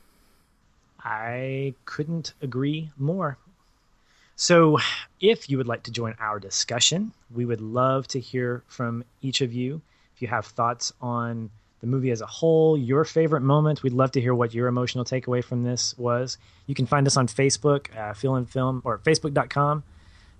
[1.03, 3.37] I couldn't agree more.
[4.35, 4.79] So,
[5.19, 9.41] if you would like to join our discussion, we would love to hear from each
[9.41, 9.81] of you.
[10.15, 11.51] If you have thoughts on
[11.81, 15.05] the movie as a whole, your favorite moment, we'd love to hear what your emotional
[15.05, 16.37] takeaway from this was.
[16.65, 19.83] You can find us on Facebook, uh, Feelin' Film, or facebook.com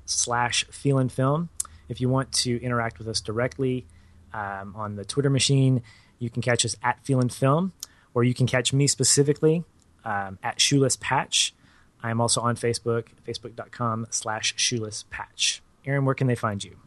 [0.06, 1.50] slash Feelin' Film.
[1.90, 3.86] If you want to interact with us directly
[4.34, 5.84] um, on the Twitter machine,
[6.18, 7.74] you can catch us at Feelin' Film,
[8.14, 9.66] or you can catch me specifically
[10.06, 11.54] um, at Shoeless Patch.
[12.02, 15.62] I am also on Facebook, facebook.com slash shoeless patch.
[15.86, 16.78] Aaron, where can they find you?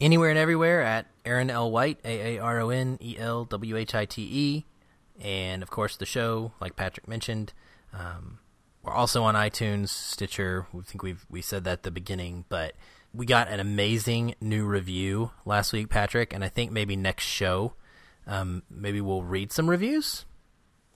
[0.00, 1.70] Anywhere and everywhere at Aaron L.
[1.70, 4.64] White, A A R O N E L W H I T E.
[5.20, 7.52] And of course, the show, like Patrick mentioned.
[7.92, 8.40] Um,
[8.82, 10.66] we're also on iTunes, Stitcher.
[10.72, 12.74] We think we've we said that at the beginning, but
[13.14, 17.74] we got an amazing new review last week, Patrick, and I think maybe next show,
[18.26, 20.26] um, maybe we'll read some reviews.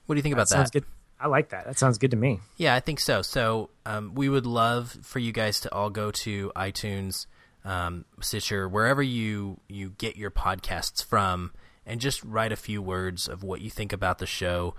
[0.07, 0.81] What do you think that about sounds that?
[0.81, 0.89] good.
[1.21, 1.67] I like that.
[1.67, 2.41] That sounds good to me.
[2.57, 3.23] Yeah, I think so.
[3.23, 7.27] So um, we would love for you guys to all go to iTunes,
[7.65, 11.53] um, Stitcher, wherever you you get your podcasts from,
[11.85, 14.75] and just write a few words of what you think about the show.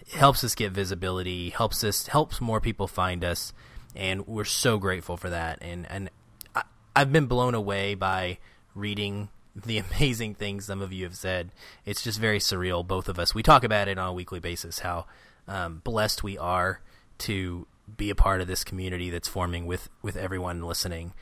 [0.00, 3.52] It helps us get visibility, helps us helps more people find us,
[3.94, 5.58] and we're so grateful for that.
[5.62, 6.10] And and
[6.54, 6.62] I,
[6.96, 8.38] I've been blown away by
[8.74, 11.52] reading the amazing things some of you have said.
[11.84, 12.84] It's just very surreal.
[12.84, 14.80] Both of us, we talk about it on a weekly basis.
[14.80, 15.06] How
[15.48, 16.80] um, blessed we are
[17.18, 17.66] to
[17.96, 21.12] be a part of this community that's forming with with everyone listening.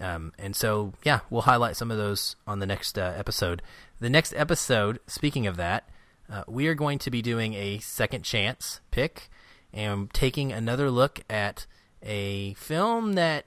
[0.00, 3.60] Um, and so, yeah, we'll highlight some of those on the next uh, episode.
[4.00, 5.88] The next episode, speaking of that,
[6.30, 9.28] uh, we are going to be doing a second chance pick
[9.72, 11.66] and taking another look at
[12.02, 13.46] a film that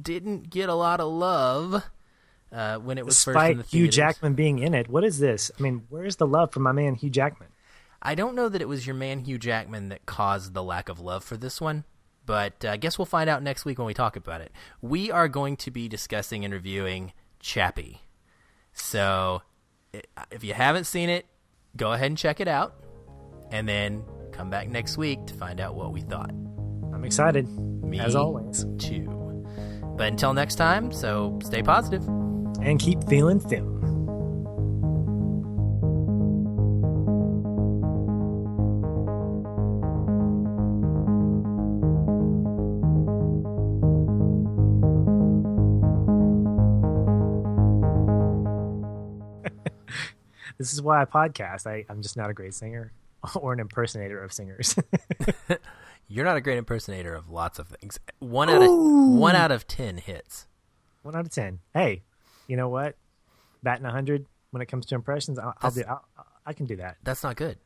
[0.00, 1.82] didn't get a lot of love
[2.52, 3.88] uh, when it was first in Despite the Hugh.
[3.88, 5.50] Jackman being in it, what is this?
[5.58, 7.48] I mean, where's the love for my man Hugh Jackman?
[8.00, 11.00] I don't know that it was your man Hugh Jackman that caused the lack of
[11.00, 11.84] love for this one,
[12.26, 14.52] but uh, I guess we'll find out next week when we talk about it.
[14.80, 18.02] We are going to be discussing and reviewing Chappie.
[18.72, 19.42] So
[20.30, 21.26] if you haven't seen it,
[21.76, 22.74] go ahead and check it out,
[23.50, 26.30] and then come back next week to find out what we thought.
[26.30, 28.64] I'm excited, Me as always.
[28.78, 29.06] too.
[29.96, 32.06] But until next time, so stay positive.
[32.62, 33.77] And keep feeling film.
[50.58, 51.66] This is why I podcast.
[51.66, 52.92] I, I'm just not a great singer
[53.34, 54.76] or an impersonator of singers.
[56.08, 57.98] You're not a great impersonator of lots of things.
[58.18, 60.46] One out of one out of ten hits.
[61.02, 61.60] One out of ten.
[61.74, 62.02] Hey,
[62.46, 62.96] you know what?
[63.62, 65.84] Batting hundred when it comes to impressions, I'll, I'll do.
[65.86, 66.04] I'll,
[66.46, 66.96] I can do that.
[67.02, 67.58] That's not good.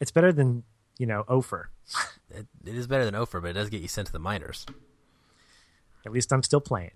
[0.00, 0.64] It's better than
[0.98, 1.70] you know Ophir.
[2.34, 4.64] It, it is better than Ophir, but it does get you sent to the minors.
[6.06, 6.92] At least I'm still playing.